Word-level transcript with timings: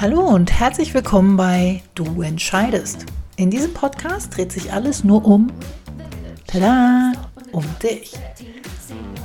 Hallo 0.00 0.20
und 0.22 0.50
herzlich 0.50 0.94
willkommen 0.94 1.36
bei 1.36 1.82
Du 1.94 2.22
entscheidest. 2.22 3.04
In 3.36 3.50
diesem 3.50 3.74
Podcast 3.74 4.34
dreht 4.34 4.50
sich 4.50 4.72
alles 4.72 5.04
nur 5.04 5.26
um, 5.26 5.52
tada, 6.46 7.12
um 7.52 7.62
dich. 7.82 8.14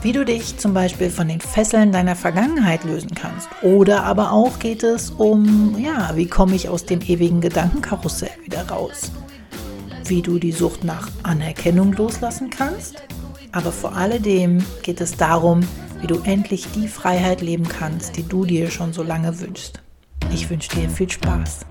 Wie 0.01 0.11
du 0.11 0.25
dich 0.25 0.57
zum 0.57 0.73
Beispiel 0.73 1.09
von 1.09 1.29
den 1.29 1.39
Fesseln 1.39 1.93
deiner 1.93 2.17
Vergangenheit 2.17 2.83
lösen 2.83 3.15
kannst. 3.15 3.47
Oder 3.61 4.03
aber 4.03 4.33
auch 4.33 4.59
geht 4.59 4.83
es 4.83 5.11
um, 5.11 5.79
ja, 5.79 6.11
wie 6.15 6.27
komme 6.27 6.55
ich 6.55 6.67
aus 6.67 6.85
dem 6.85 6.99
ewigen 6.99 7.39
Gedankenkarussell 7.39 8.35
wieder 8.43 8.67
raus? 8.67 9.13
Wie 10.03 10.21
du 10.21 10.39
die 10.39 10.51
Sucht 10.51 10.83
nach 10.83 11.09
Anerkennung 11.23 11.93
loslassen 11.93 12.49
kannst. 12.49 13.01
Aber 13.53 13.71
vor 13.71 13.95
alledem 13.95 14.61
geht 14.83 14.99
es 14.99 15.15
darum, 15.15 15.61
wie 16.01 16.07
du 16.07 16.19
endlich 16.25 16.67
die 16.75 16.89
Freiheit 16.89 17.39
leben 17.39 17.69
kannst, 17.69 18.17
die 18.17 18.27
du 18.27 18.43
dir 18.43 18.69
schon 18.69 18.91
so 18.91 19.03
lange 19.03 19.39
wünschst. 19.39 19.84
Ich 20.31 20.49
wünsche 20.49 20.69
dir 20.69 20.89
viel 20.89 21.09
Spaß. 21.09 21.65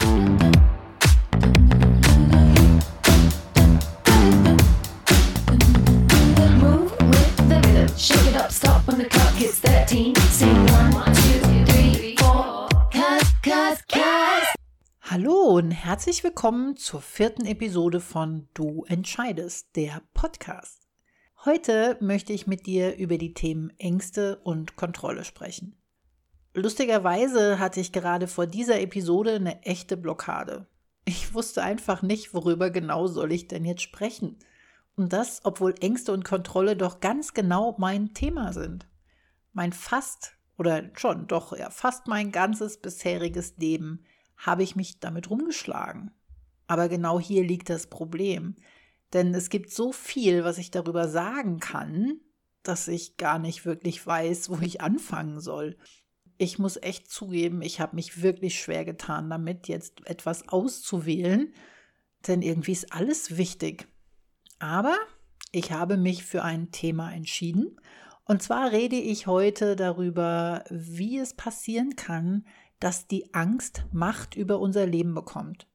Hallo 15.02 15.32
und 15.56 15.70
herzlich 15.70 16.24
willkommen 16.24 16.76
zur 16.76 17.00
vierten 17.00 17.46
Episode 17.46 18.00
von 18.00 18.48
Du 18.54 18.84
entscheidest, 18.88 19.76
der 19.76 20.02
Podcast. 20.12 20.88
Heute 21.44 21.98
möchte 22.00 22.32
ich 22.32 22.46
mit 22.46 22.66
dir 22.66 22.96
über 22.96 23.18
die 23.18 23.34
Themen 23.34 23.70
Ängste 23.78 24.40
und 24.44 24.76
Kontrolle 24.76 25.24
sprechen. 25.24 25.76
Lustigerweise 26.54 27.58
hatte 27.58 27.80
ich 27.80 27.90
gerade 27.90 28.28
vor 28.28 28.46
dieser 28.46 28.80
Episode 28.80 29.34
eine 29.34 29.62
echte 29.62 29.96
Blockade. 29.96 30.68
Ich 31.04 31.34
wusste 31.34 31.62
einfach 31.64 32.00
nicht, 32.00 32.32
worüber 32.32 32.70
genau 32.70 33.08
soll 33.08 33.32
ich 33.32 33.48
denn 33.48 33.64
jetzt 33.64 33.82
sprechen. 33.82 34.38
Und 34.96 35.12
das, 35.12 35.40
obwohl 35.42 35.74
Ängste 35.80 36.12
und 36.12 36.24
Kontrolle 36.24 36.76
doch 36.76 37.00
ganz 37.00 37.34
genau 37.34 37.74
mein 37.78 38.14
Thema 38.14 38.52
sind. 38.52 38.86
Mein 39.52 39.72
fast 39.72 40.36
oder 40.56 40.90
schon 40.94 41.26
doch 41.26 41.56
ja 41.56 41.70
fast 41.70 42.06
mein 42.06 42.30
ganzes 42.30 42.78
bisheriges 42.78 43.56
Leben 43.56 44.04
habe 44.36 44.62
ich 44.62 44.76
mich 44.76 45.00
damit 45.00 45.30
rumgeschlagen. 45.30 46.12
Aber 46.68 46.88
genau 46.88 47.18
hier 47.18 47.42
liegt 47.42 47.68
das 47.68 47.88
Problem. 47.88 48.54
Denn 49.12 49.34
es 49.34 49.50
gibt 49.50 49.70
so 49.70 49.92
viel, 49.92 50.44
was 50.44 50.58
ich 50.58 50.70
darüber 50.70 51.08
sagen 51.08 51.58
kann, 51.58 52.20
dass 52.62 52.86
ich 52.86 53.16
gar 53.16 53.40
nicht 53.40 53.66
wirklich 53.66 54.06
weiß, 54.06 54.50
wo 54.50 54.58
ich 54.60 54.80
anfangen 54.80 55.40
soll. 55.40 55.76
Ich 56.36 56.58
muss 56.58 56.76
echt 56.76 57.10
zugeben, 57.10 57.62
ich 57.62 57.80
habe 57.80 57.94
mich 57.94 58.22
wirklich 58.22 58.60
schwer 58.60 58.84
getan 58.84 59.30
damit, 59.30 59.68
jetzt 59.68 60.06
etwas 60.06 60.48
auszuwählen, 60.48 61.52
denn 62.26 62.42
irgendwie 62.42 62.72
ist 62.72 62.92
alles 62.92 63.36
wichtig. 63.36 63.86
Aber 64.58 64.96
ich 65.52 65.72
habe 65.72 65.96
mich 65.96 66.24
für 66.24 66.42
ein 66.42 66.72
Thema 66.72 67.12
entschieden. 67.12 67.80
Und 68.24 68.42
zwar 68.42 68.72
rede 68.72 68.96
ich 68.96 69.26
heute 69.26 69.76
darüber, 69.76 70.64
wie 70.70 71.18
es 71.18 71.34
passieren 71.34 71.94
kann, 71.94 72.46
dass 72.80 73.06
die 73.06 73.32
Angst 73.34 73.86
Macht 73.92 74.34
über 74.34 74.58
unser 74.58 74.86
Leben 74.86 75.14
bekommt. 75.14 75.68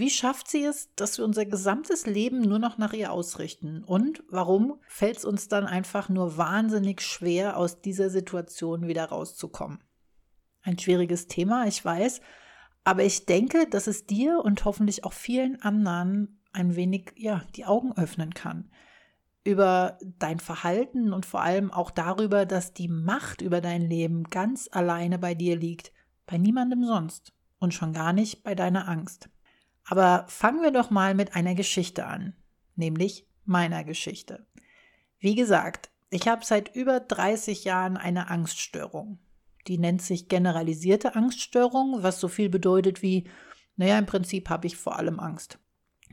Wie 0.00 0.08
schafft 0.08 0.48
sie 0.48 0.64
es, 0.64 0.88
dass 0.94 1.18
wir 1.18 1.26
unser 1.26 1.44
gesamtes 1.44 2.06
Leben 2.06 2.40
nur 2.40 2.58
noch 2.58 2.78
nach 2.78 2.94
ihr 2.94 3.12
ausrichten? 3.12 3.84
Und 3.84 4.24
warum 4.30 4.80
fällt 4.88 5.18
es 5.18 5.26
uns 5.26 5.48
dann 5.48 5.66
einfach 5.66 6.08
nur 6.08 6.38
wahnsinnig 6.38 7.02
schwer, 7.02 7.58
aus 7.58 7.82
dieser 7.82 8.08
Situation 8.08 8.86
wieder 8.88 9.04
rauszukommen? 9.04 9.84
Ein 10.62 10.78
schwieriges 10.78 11.26
Thema, 11.26 11.66
ich 11.66 11.84
weiß, 11.84 12.22
aber 12.82 13.04
ich 13.04 13.26
denke, 13.26 13.66
dass 13.68 13.86
es 13.86 14.06
dir 14.06 14.40
und 14.42 14.64
hoffentlich 14.64 15.04
auch 15.04 15.12
vielen 15.12 15.60
anderen 15.60 16.40
ein 16.54 16.76
wenig, 16.76 17.12
ja, 17.16 17.44
die 17.54 17.66
Augen 17.66 17.92
öffnen 17.94 18.32
kann. 18.32 18.70
Über 19.44 19.98
dein 20.18 20.40
Verhalten 20.40 21.12
und 21.12 21.26
vor 21.26 21.42
allem 21.42 21.70
auch 21.70 21.90
darüber, 21.90 22.46
dass 22.46 22.72
die 22.72 22.88
Macht 22.88 23.42
über 23.42 23.60
dein 23.60 23.82
Leben 23.82 24.24
ganz 24.24 24.66
alleine 24.72 25.18
bei 25.18 25.34
dir 25.34 25.56
liegt, 25.56 25.92
bei 26.24 26.38
niemandem 26.38 26.86
sonst 26.86 27.34
und 27.58 27.74
schon 27.74 27.92
gar 27.92 28.14
nicht 28.14 28.42
bei 28.42 28.54
deiner 28.54 28.88
Angst. 28.88 29.28
Aber 29.90 30.24
fangen 30.28 30.62
wir 30.62 30.70
doch 30.70 30.90
mal 30.90 31.16
mit 31.16 31.34
einer 31.34 31.56
Geschichte 31.56 32.06
an, 32.06 32.32
nämlich 32.76 33.26
meiner 33.44 33.82
Geschichte. 33.82 34.46
Wie 35.18 35.34
gesagt, 35.34 35.90
ich 36.10 36.28
habe 36.28 36.44
seit 36.44 36.76
über 36.76 37.00
30 37.00 37.64
Jahren 37.64 37.96
eine 37.96 38.30
Angststörung. 38.30 39.18
Die 39.66 39.78
nennt 39.78 40.00
sich 40.00 40.28
generalisierte 40.28 41.16
Angststörung, 41.16 42.04
was 42.04 42.20
so 42.20 42.28
viel 42.28 42.48
bedeutet 42.48 43.02
wie, 43.02 43.28
naja, 43.74 43.98
im 43.98 44.06
Prinzip 44.06 44.48
habe 44.48 44.68
ich 44.68 44.76
vor 44.76 44.96
allem 44.96 45.18
Angst. 45.18 45.58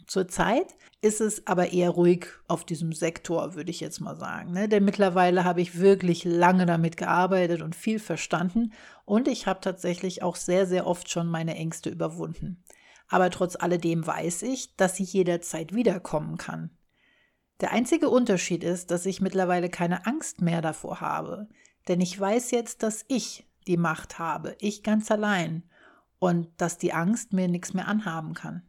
Zurzeit 0.07 0.75
ist 1.01 1.21
es 1.21 1.45
aber 1.45 1.71
eher 1.71 1.91
ruhig 1.91 2.29
auf 2.47 2.65
diesem 2.65 2.93
Sektor, 2.93 3.53
würde 3.53 3.69
ich 3.69 3.79
jetzt 3.79 3.99
mal 3.99 4.15
sagen. 4.15 4.53
Ne? 4.53 4.67
Denn 4.67 4.85
mittlerweile 4.85 5.43
habe 5.43 5.61
ich 5.61 5.77
wirklich 5.77 6.23
lange 6.23 6.65
damit 6.65 6.97
gearbeitet 6.97 7.61
und 7.61 7.75
viel 7.75 7.99
verstanden 7.99 8.73
und 9.05 9.27
ich 9.27 9.45
habe 9.45 9.61
tatsächlich 9.61 10.23
auch 10.23 10.35
sehr, 10.35 10.65
sehr 10.65 10.87
oft 10.87 11.11
schon 11.11 11.27
meine 11.27 11.55
Ängste 11.55 11.91
überwunden. 11.91 12.63
Aber 13.07 13.29
trotz 13.29 13.55
alledem 13.55 14.05
weiß 14.05 14.43
ich, 14.43 14.75
dass 14.75 14.95
sie 14.95 15.03
jederzeit 15.03 15.73
wiederkommen 15.73 16.37
kann. 16.37 16.71
Der 17.61 17.71
einzige 17.71 18.09
Unterschied 18.09 18.63
ist, 18.63 18.91
dass 18.91 19.05
ich 19.05 19.21
mittlerweile 19.21 19.69
keine 19.69 20.05
Angst 20.05 20.41
mehr 20.41 20.61
davor 20.61 21.01
habe. 21.01 21.47
Denn 21.87 22.01
ich 22.01 22.19
weiß 22.19 22.51
jetzt, 22.51 22.83
dass 22.83 23.05
ich 23.07 23.47
die 23.65 23.77
Macht 23.77 24.19
habe, 24.19 24.55
ich 24.59 24.83
ganz 24.83 25.09
allein, 25.09 25.63
und 26.19 26.49
dass 26.57 26.77
die 26.77 26.93
Angst 26.93 27.33
mir 27.33 27.47
nichts 27.47 27.73
mehr 27.73 27.87
anhaben 27.87 28.33
kann. 28.33 28.63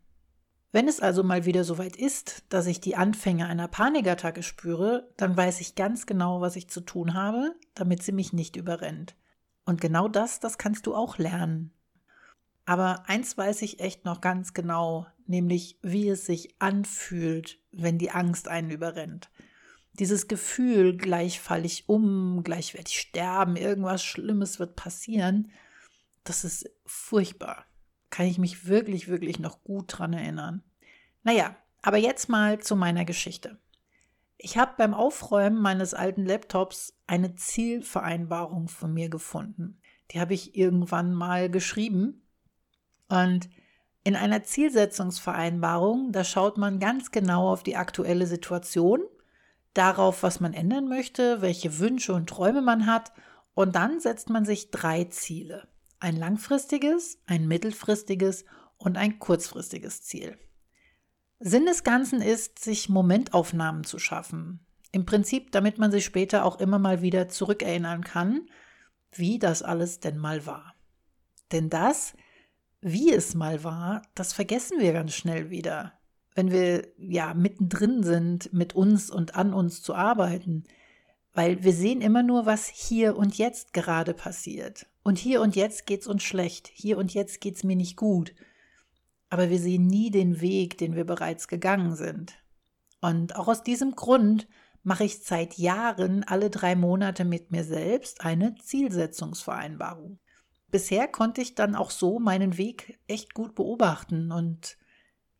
Wenn 0.71 0.87
es 0.87 1.01
also 1.01 1.23
mal 1.23 1.47
wieder 1.47 1.65
soweit 1.65 1.97
ist, 1.97 2.45
dass 2.51 2.67
ich 2.67 2.81
die 2.81 2.95
Anfänge 2.95 3.47
einer 3.47 3.69
Panikattacke 3.69 4.43
spüre, 4.43 5.11
dann 5.17 5.35
weiß 5.37 5.61
ich 5.61 5.75
ganz 5.75 6.05
genau, 6.05 6.43
was 6.43 6.57
ich 6.57 6.69
zu 6.69 6.83
tun 6.83 7.15
habe, 7.15 7.55
damit 7.75 8.03
sie 8.03 8.13
mich 8.13 8.35
nicht 8.35 8.57
überrennt. 8.57 9.17
Und 9.65 9.81
genau 9.81 10.09
das, 10.09 10.41
das 10.41 10.59
kannst 10.59 10.87
du 10.87 10.95
auch 10.95 11.17
lernen. 11.17 11.73
Aber 12.69 13.09
eins 13.09 13.39
weiß 13.39 13.63
ich 13.63 13.81
echt 13.81 14.05
noch 14.05 14.21
ganz 14.21 14.53
genau, 14.53 15.07
nämlich 15.27 15.79
wie 15.81 16.11
es 16.11 16.27
sich 16.27 16.55
anfühlt, 16.61 17.59
wenn 17.73 17.97
die 17.97 18.11
Angst 18.11 18.47
einen 18.47 18.71
überrennt. 18.71 19.31
Dieses 19.95 20.29
Gefühl, 20.29 20.95
gleich 20.95 21.41
falle 21.41 21.65
ich 21.65 21.89
um, 21.89 22.43
gleich 22.45 22.75
werde 22.75 22.91
ich 22.91 23.01
sterben, 23.01 23.57
irgendwas 23.57 24.05
Schlimmes 24.05 24.59
wird 24.59 24.77
passieren, 24.77 25.51
das 26.25 26.45
ist 26.45 26.71
furchtbar. 26.85 27.65
Kann 28.11 28.27
ich 28.27 28.37
mich 28.37 28.67
wirklich, 28.67 29.09
wirklich 29.09 29.39
noch 29.39 29.65
gut 29.65 29.87
dran 29.89 30.13
erinnern. 30.13 30.63
Naja, 31.23 31.57
aber 31.81 31.97
jetzt 31.97 32.29
mal 32.29 32.59
zu 32.59 32.77
meiner 32.77 33.07
Geschichte. 33.07 33.59
Ich 34.37 34.59
habe 34.59 34.75
beim 34.77 34.93
Aufräumen 34.93 35.63
meines 35.63 35.95
alten 35.95 36.27
Laptops 36.27 36.99
eine 37.07 37.35
Zielvereinbarung 37.35 38.69
von 38.69 38.93
mir 38.93 39.09
gefunden. 39.09 39.81
Die 40.11 40.21
habe 40.21 40.35
ich 40.35 40.55
irgendwann 40.55 41.15
mal 41.15 41.49
geschrieben 41.49 42.25
und 43.09 43.49
in 44.05 44.17
einer 44.17 44.43
Zielsetzungsvereinbarung, 44.43 46.13
da 46.13 46.25
schaut 46.25 46.57
man 46.57 46.79
ganz 46.79 47.11
genau 47.11 47.51
auf 47.51 47.63
die 47.63 47.77
aktuelle 47.77 48.27
Situation, 48.27 49.01
darauf, 49.75 50.23
was 50.23 50.41
man 50.41 50.55
ändern 50.55 50.89
möchte, 50.89 51.43
welche 51.43 51.79
Wünsche 51.79 52.15
und 52.15 52.29
Träume 52.29 52.63
man 52.63 52.87
hat 52.87 53.13
und 53.55 53.75
dann 53.75 54.01
setzt 54.01 54.31
man 54.31 54.45
sich 54.45 54.71
drei 54.71 55.05
Ziele. 55.05 55.69
Ein 56.01 56.17
langfristiges, 56.17 57.19
ein 57.27 57.49
mittelfristiges 57.49 58.45
und 58.77 58.97
ein 58.97 59.19
kurzfristiges 59.19 60.03
Ziel. 60.03 60.39
Sinn 61.41 61.67
des 61.67 61.85
Ganzen 61.85 62.23
ist, 62.23 62.59
sich 62.59 62.89
Momentaufnahmen 62.89 63.85
zu 63.85 63.99
schaffen. 63.99 64.61
Im 64.91 65.07
Prinzip, 65.07 65.53
damit 65.53 65.79
man 65.79 65.91
sich 65.91 66.05
später 66.05 66.45
auch 66.45 66.61
immer 66.61 66.79
mal 66.79 67.03
wieder 67.03 67.29
zurückerinnern 67.29 68.03
kann, 68.03 68.49
wie 69.13 69.39
das 69.39 69.63
alles 69.63 70.01
denn 70.01 70.19
mal 70.19 70.47
war. 70.47 70.75
Denn 71.53 71.69
das 71.69 72.15
wie 72.81 73.13
es 73.13 73.35
mal 73.35 73.65
war, 73.65 74.03
das 74.15 74.33
vergessen 74.33 74.79
wir 74.79 74.93
ganz 74.93 75.15
schnell 75.15 75.51
wieder. 75.51 75.95
Wenn 76.35 76.51
wir 76.51 76.87
ja 76.97 77.35
mittendrin 77.35 78.03
sind, 78.03 78.53
mit 78.53 78.75
uns 78.75 79.11
und 79.11 79.35
an 79.35 79.53
uns 79.53 79.83
zu 79.83 79.95
arbeiten, 79.95 80.65
weil 81.33 81.63
wir 81.65 81.73
sehen 81.73 82.01
immer 82.01 82.23
nur, 82.23 82.47
was 82.47 82.69
hier 82.69 83.17
und 83.17 83.39
jetzt 83.39 83.73
gerade 83.73 84.15
passiert. 84.15 84.87
Und 85.03 85.19
hier 85.19 85.41
und 85.41 85.57
jetzt 85.57 85.87
geht's 85.87 86.07
uns 86.07 86.23
schlecht, 86.23 86.69
hier 86.73 86.99
und 86.99 87.15
jetzt 87.15 87.41
geht's 87.41 87.65
mir 87.65 87.77
nicht 87.77 87.97
gut. 87.97 88.35
Aber 89.31 89.51
wir 89.51 89.59
sehen 89.59 89.87
nie 89.87 90.11
den 90.11 90.41
Weg, 90.41 90.79
den 90.79 90.95
wir 90.95 91.05
bereits 91.05 91.49
gegangen 91.49 91.97
sind. 91.97 92.35
Und 93.01 93.37
auch 93.37 93.49
aus 93.49 93.63
diesem 93.63 93.95
Grund 93.95 94.49
mache 94.83 95.05
ich 95.05 95.19
seit 95.19 95.59
Jahren 95.59 96.25
alle 96.25 96.51
drei 96.51 96.77
Monate 96.77 97.25
mit 97.25 97.51
mir 97.51 97.65
selbst 97.65 98.21
eine 98.23 98.55
Zielsetzungsvereinbarung 98.57 100.19
bisher 100.71 101.09
konnte 101.09 101.41
ich 101.41 101.55
dann 101.55 101.75
auch 101.75 101.91
so 101.91 102.19
meinen 102.19 102.57
Weg 102.59 102.99
echt 103.07 103.35
gut 103.35 103.55
beobachten 103.55 104.33
und 104.33 104.77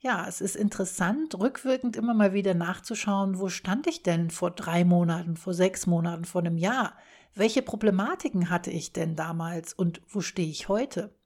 ja, 0.01 0.29
es 0.29 0.41
ist 0.41 0.55
interessant, 0.55 1.35
rückwirkend 1.41 1.97
immer 1.97 2.15
mal 2.15 2.33
wieder 2.33 2.55
nachzuschauen, 2.55 3.41
wo 3.41 3.49
stand 3.49 3.89
ich 3.89 4.05
denn 4.05 4.31
vor 4.31 4.53
drei 4.53 4.85
Monaten, 4.85 5.37
vor 5.37 5.55
sechs 5.55 5.89
Monaten, 5.89 6.25
vor 6.25 6.41
einem 6.41 6.57
Jahr? 6.57 6.97
Welche 7.35 7.63
Problematiken 7.63 8.49
hatte 8.49 8.71
ich 8.71 8.93
denn 8.93 9.17
damals 9.17 9.75
und 9.75 10.01
wo 10.07 10.21
stehe 10.21 10.49
ich 10.49 10.69
heute? 10.69 11.19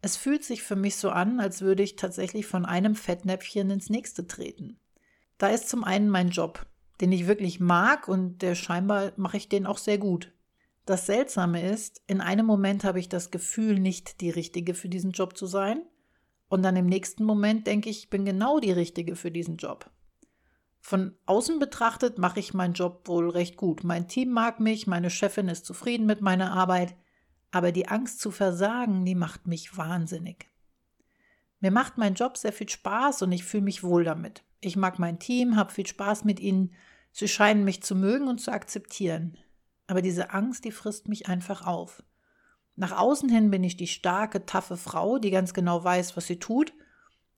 Es 0.00 0.16
fühlt 0.16 0.44
sich 0.44 0.62
für 0.62 0.76
mich 0.76 0.96
so 0.96 1.10
an, 1.10 1.40
als 1.40 1.60
würde 1.60 1.82
ich 1.82 1.96
tatsächlich 1.96 2.46
von 2.46 2.64
einem 2.64 2.94
Fettnäpfchen 2.94 3.68
ins 3.68 3.90
nächste 3.90 4.26
treten. 4.26 4.80
Da 5.36 5.48
ist 5.48 5.68
zum 5.68 5.84
einen 5.84 6.08
mein 6.08 6.30
Job, 6.30 6.66
den 7.00 7.12
ich 7.12 7.26
wirklich 7.26 7.60
mag 7.60 8.08
und 8.08 8.42
der 8.42 8.54
scheinbar 8.54 9.12
mache 9.16 9.36
ich 9.36 9.48
den 9.48 9.66
auch 9.66 9.78
sehr 9.78 9.98
gut. 9.98 10.32
Das 10.84 11.06
Seltsame 11.06 11.68
ist, 11.68 12.02
in 12.06 12.20
einem 12.20 12.46
Moment 12.46 12.84
habe 12.84 13.00
ich 13.00 13.08
das 13.08 13.30
Gefühl, 13.30 13.78
nicht 13.78 14.20
die 14.20 14.30
Richtige 14.30 14.74
für 14.74 14.88
diesen 14.88 15.10
Job 15.10 15.36
zu 15.36 15.46
sein, 15.46 15.82
und 16.48 16.62
dann 16.62 16.76
im 16.76 16.86
nächsten 16.86 17.24
Moment 17.24 17.66
denke 17.66 17.90
ich, 17.90 18.04
ich 18.04 18.10
bin 18.10 18.24
genau 18.24 18.60
die 18.60 18.72
Richtige 18.72 19.16
für 19.16 19.30
diesen 19.30 19.56
Job. 19.56 19.90
Von 20.80 21.16
außen 21.26 21.58
betrachtet 21.58 22.18
mache 22.18 22.38
ich 22.38 22.54
meinen 22.54 22.74
Job 22.74 23.08
wohl 23.08 23.28
recht 23.28 23.56
gut. 23.56 23.82
Mein 23.82 24.06
Team 24.06 24.30
mag 24.30 24.60
mich, 24.60 24.86
meine 24.86 25.10
Chefin 25.10 25.48
ist 25.48 25.66
zufrieden 25.66 26.06
mit 26.06 26.20
meiner 26.20 26.52
Arbeit, 26.52 26.94
aber 27.50 27.72
die 27.72 27.88
Angst 27.88 28.20
zu 28.20 28.30
versagen, 28.30 29.04
die 29.04 29.16
macht 29.16 29.48
mich 29.48 29.76
wahnsinnig. 29.76 30.46
Mir 31.66 31.72
macht 31.72 31.98
mein 31.98 32.14
Job 32.14 32.36
sehr 32.36 32.52
viel 32.52 32.68
Spaß 32.68 33.22
und 33.22 33.32
ich 33.32 33.42
fühle 33.42 33.64
mich 33.64 33.82
wohl 33.82 34.04
damit. 34.04 34.44
Ich 34.60 34.76
mag 34.76 35.00
mein 35.00 35.18
Team, 35.18 35.56
habe 35.56 35.72
viel 35.72 35.84
Spaß 35.84 36.22
mit 36.22 36.38
ihnen. 36.38 36.72
Sie 37.10 37.26
scheinen 37.26 37.64
mich 37.64 37.82
zu 37.82 37.96
mögen 37.96 38.28
und 38.28 38.40
zu 38.40 38.52
akzeptieren. 38.52 39.36
Aber 39.88 40.00
diese 40.00 40.30
Angst, 40.30 40.64
die 40.64 40.70
frisst 40.70 41.08
mich 41.08 41.26
einfach 41.26 41.66
auf. 41.66 42.04
Nach 42.76 42.96
außen 42.96 43.28
hin 43.28 43.50
bin 43.50 43.64
ich 43.64 43.76
die 43.76 43.88
starke, 43.88 44.46
taffe 44.46 44.76
Frau, 44.76 45.18
die 45.18 45.32
ganz 45.32 45.54
genau 45.54 45.82
weiß, 45.82 46.16
was 46.16 46.28
sie 46.28 46.38
tut. 46.38 46.72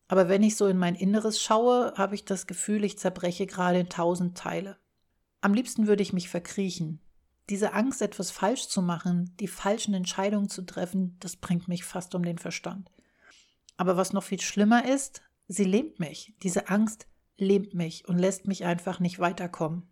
Aber 0.08 0.28
wenn 0.28 0.42
ich 0.42 0.56
so 0.56 0.66
in 0.66 0.76
mein 0.76 0.94
Inneres 0.94 1.40
schaue, 1.40 1.94
habe 1.96 2.14
ich 2.14 2.26
das 2.26 2.46
Gefühl, 2.46 2.84
ich 2.84 2.98
zerbreche 2.98 3.46
gerade 3.46 3.80
in 3.80 3.88
tausend 3.88 4.36
Teile. 4.36 4.76
Am 5.40 5.54
liebsten 5.54 5.86
würde 5.86 6.02
ich 6.02 6.12
mich 6.12 6.28
verkriechen. 6.28 7.00
Diese 7.48 7.72
Angst, 7.72 8.02
etwas 8.02 8.30
falsch 8.30 8.68
zu 8.68 8.82
machen, 8.82 9.34
die 9.40 9.48
falschen 9.48 9.94
Entscheidungen 9.94 10.50
zu 10.50 10.66
treffen, 10.66 11.16
das 11.18 11.36
bringt 11.36 11.66
mich 11.66 11.84
fast 11.84 12.14
um 12.14 12.22
den 12.22 12.36
Verstand. 12.36 12.90
Aber 13.78 13.96
was 13.96 14.12
noch 14.12 14.24
viel 14.24 14.40
schlimmer 14.40 14.84
ist, 14.84 15.22
sie 15.46 15.64
lähmt 15.64 15.98
mich. 15.98 16.34
Diese 16.42 16.68
Angst 16.68 17.06
lähmt 17.38 17.72
mich 17.72 18.06
und 18.06 18.18
lässt 18.18 18.46
mich 18.46 18.66
einfach 18.66 19.00
nicht 19.00 19.20
weiterkommen. 19.20 19.88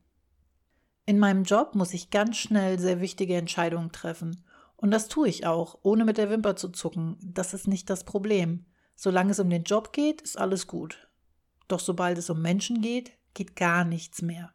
In 1.06 1.18
meinem 1.18 1.44
Job 1.44 1.74
muss 1.74 1.94
ich 1.94 2.10
ganz 2.10 2.36
schnell 2.36 2.78
sehr 2.78 3.00
wichtige 3.00 3.36
Entscheidungen 3.36 3.92
treffen. 3.92 4.44
Und 4.76 4.90
das 4.90 5.08
tue 5.08 5.28
ich 5.28 5.46
auch, 5.46 5.78
ohne 5.82 6.04
mit 6.04 6.18
der 6.18 6.28
Wimper 6.28 6.56
zu 6.56 6.68
zucken. 6.68 7.16
Das 7.22 7.54
ist 7.54 7.68
nicht 7.68 7.88
das 7.88 8.04
Problem. 8.04 8.66
Solange 8.96 9.30
es 9.30 9.38
um 9.38 9.48
den 9.48 9.62
Job 9.62 9.92
geht, 9.92 10.20
ist 10.20 10.36
alles 10.36 10.66
gut. 10.66 11.08
Doch 11.68 11.80
sobald 11.80 12.18
es 12.18 12.28
um 12.28 12.42
Menschen 12.42 12.82
geht, 12.82 13.12
geht 13.34 13.54
gar 13.54 13.84
nichts 13.84 14.20
mehr. 14.20 14.52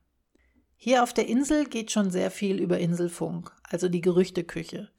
Hier 0.75 1.03
auf 1.03 1.13
der 1.13 1.27
Insel 1.27 1.65
geht 1.65 1.91
schon 1.91 2.11
sehr 2.11 2.31
viel 2.31 2.59
über 2.59 2.79
Inselfunk, 2.79 3.51
also 3.63 3.87
die 3.87 4.01
Gerüchteküche. 4.01 4.89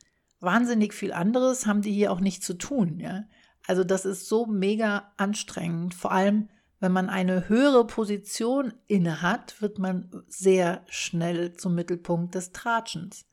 Wahnsinnig 0.40 0.94
viel 0.94 1.12
anderes 1.12 1.66
haben 1.66 1.82
die 1.82 1.92
hier 1.92 2.12
auch 2.12 2.20
nicht 2.20 2.42
zu 2.42 2.54
tun, 2.54 2.98
ja. 2.98 3.24
Also 3.66 3.84
das 3.84 4.04
ist 4.04 4.28
so 4.28 4.46
mega 4.46 5.12
anstrengend. 5.16 5.94
Vor 5.94 6.12
allem, 6.12 6.48
wenn 6.80 6.92
man 6.92 7.08
eine 7.08 7.48
höhere 7.48 7.86
Position 7.86 8.74
innehat, 8.86 9.60
wird 9.62 9.78
man 9.78 10.24
sehr 10.26 10.84
schnell 10.88 11.54
zum 11.54 11.74
Mittelpunkt 11.74 12.34
des 12.34 12.52
Tratschens. 12.52 13.26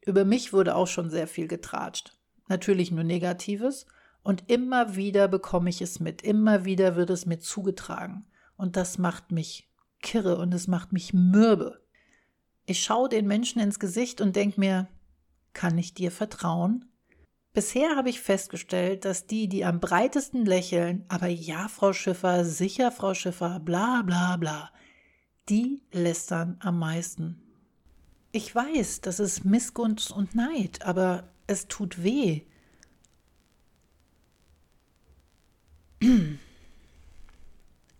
Über 0.00 0.24
mich 0.24 0.52
wurde 0.52 0.74
auch 0.74 0.86
schon 0.86 1.10
sehr 1.10 1.26
viel 1.26 1.46
getratscht. 1.46 2.16
Natürlich 2.48 2.90
nur 2.90 3.04
Negatives. 3.04 3.86
Und 4.22 4.44
immer 4.50 4.96
wieder 4.96 5.28
bekomme 5.28 5.70
ich 5.70 5.80
es 5.82 6.00
mit. 6.00 6.22
Immer 6.22 6.64
wieder 6.64 6.96
wird 6.96 7.10
es 7.10 7.26
mir 7.26 7.38
zugetragen. 7.38 8.26
Und 8.56 8.76
das 8.76 8.98
macht 8.98 9.30
mich 9.30 9.70
kirre 10.02 10.38
und 10.38 10.52
es 10.52 10.66
macht 10.66 10.92
mich 10.92 11.14
mürbe. 11.14 11.82
Ich 12.66 12.82
schaue 12.82 13.08
den 13.08 13.26
Menschen 13.26 13.60
ins 13.60 13.78
Gesicht 13.78 14.20
und 14.20 14.36
denke 14.36 14.60
mir, 14.60 14.88
kann 15.52 15.76
ich 15.78 15.94
dir 15.94 16.10
vertrauen? 16.10 16.89
Bisher 17.52 17.96
habe 17.96 18.10
ich 18.10 18.20
festgestellt, 18.20 19.04
dass 19.04 19.26
die, 19.26 19.48
die 19.48 19.64
am 19.64 19.80
breitesten 19.80 20.46
lächeln, 20.46 21.04
aber 21.08 21.26
ja, 21.26 21.66
Frau 21.66 21.92
Schiffer, 21.92 22.44
sicher, 22.44 22.92
Frau 22.92 23.12
Schiffer, 23.12 23.58
bla 23.58 24.02
bla 24.02 24.36
bla, 24.36 24.70
die 25.48 25.82
lästern 25.90 26.56
am 26.60 26.78
meisten. 26.78 27.42
Ich 28.30 28.54
weiß, 28.54 29.00
das 29.00 29.18
ist 29.18 29.44
Missgunst 29.44 30.12
und 30.12 30.36
Neid, 30.36 30.82
aber 30.82 31.24
es 31.48 31.66
tut 31.66 32.04
weh. 32.04 32.42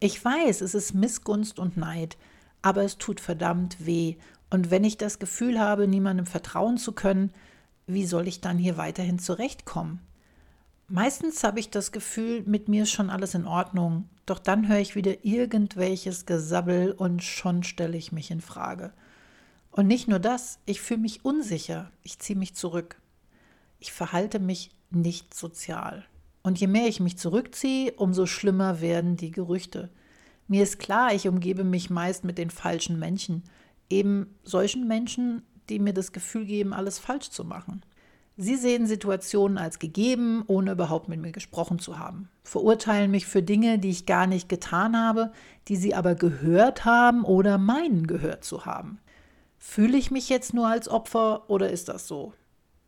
Ich 0.02 0.24
weiß, 0.24 0.62
es 0.62 0.74
ist 0.74 0.94
Missgunst 0.94 1.58
und 1.58 1.76
Neid, 1.76 2.16
aber 2.62 2.84
es 2.84 2.96
tut 2.96 3.20
verdammt 3.20 3.84
weh. 3.84 4.16
Und 4.48 4.70
wenn 4.70 4.82
ich 4.82 4.96
das 4.96 5.18
Gefühl 5.18 5.60
habe, 5.60 5.86
niemandem 5.86 6.24
vertrauen 6.24 6.78
zu 6.78 6.92
können, 6.92 7.34
wie 7.92 8.06
soll 8.06 8.28
ich 8.28 8.40
dann 8.40 8.58
hier 8.58 8.76
weiterhin 8.76 9.18
zurechtkommen? 9.18 10.00
Meistens 10.88 11.44
habe 11.44 11.60
ich 11.60 11.70
das 11.70 11.92
Gefühl, 11.92 12.42
mit 12.46 12.68
mir 12.68 12.82
ist 12.82 12.90
schon 12.90 13.10
alles 13.10 13.34
in 13.34 13.46
Ordnung, 13.46 14.08
doch 14.26 14.40
dann 14.40 14.68
höre 14.68 14.78
ich 14.78 14.96
wieder 14.96 15.24
irgendwelches 15.24 16.26
Gesabbel 16.26 16.92
und 16.92 17.22
schon 17.22 17.62
stelle 17.62 17.96
ich 17.96 18.10
mich 18.10 18.30
in 18.30 18.40
Frage. 18.40 18.92
Und 19.70 19.86
nicht 19.86 20.08
nur 20.08 20.18
das, 20.18 20.58
ich 20.66 20.80
fühle 20.80 21.00
mich 21.00 21.24
unsicher, 21.24 21.92
ich 22.02 22.18
ziehe 22.18 22.38
mich 22.38 22.54
zurück. 22.54 23.00
Ich 23.78 23.92
verhalte 23.92 24.40
mich 24.40 24.72
nicht 24.90 25.32
sozial. 25.32 26.04
Und 26.42 26.58
je 26.58 26.66
mehr 26.66 26.88
ich 26.88 27.00
mich 27.00 27.18
zurückziehe, 27.18 27.92
umso 27.92 28.26
schlimmer 28.26 28.80
werden 28.80 29.16
die 29.16 29.30
Gerüchte. 29.30 29.90
Mir 30.48 30.64
ist 30.64 30.78
klar, 30.80 31.14
ich 31.14 31.28
umgebe 31.28 31.62
mich 31.62 31.90
meist 31.90 32.24
mit 32.24 32.36
den 32.36 32.50
falschen 32.50 32.98
Menschen, 32.98 33.44
eben 33.88 34.34
solchen 34.42 34.88
Menschen, 34.88 35.42
die 35.70 35.78
mir 35.78 35.94
das 35.94 36.12
Gefühl 36.12 36.44
geben, 36.44 36.72
alles 36.72 36.98
falsch 36.98 37.30
zu 37.30 37.44
machen. 37.44 37.82
Sie 38.36 38.56
sehen 38.56 38.86
Situationen 38.86 39.58
als 39.58 39.78
gegeben, 39.78 40.44
ohne 40.46 40.72
überhaupt 40.72 41.08
mit 41.08 41.20
mir 41.20 41.32
gesprochen 41.32 41.78
zu 41.78 41.98
haben, 41.98 42.28
verurteilen 42.42 43.10
mich 43.10 43.26
für 43.26 43.42
Dinge, 43.42 43.78
die 43.78 43.90
ich 43.90 44.06
gar 44.06 44.26
nicht 44.26 44.48
getan 44.48 44.96
habe, 44.96 45.32
die 45.68 45.76
sie 45.76 45.94
aber 45.94 46.14
gehört 46.14 46.84
haben 46.84 47.24
oder 47.24 47.58
meinen 47.58 48.06
gehört 48.06 48.44
zu 48.44 48.64
haben. 48.64 48.98
Fühle 49.58 49.98
ich 49.98 50.10
mich 50.10 50.30
jetzt 50.30 50.54
nur 50.54 50.68
als 50.68 50.88
Opfer 50.88 51.50
oder 51.50 51.70
ist 51.70 51.88
das 51.88 52.08
so? 52.08 52.32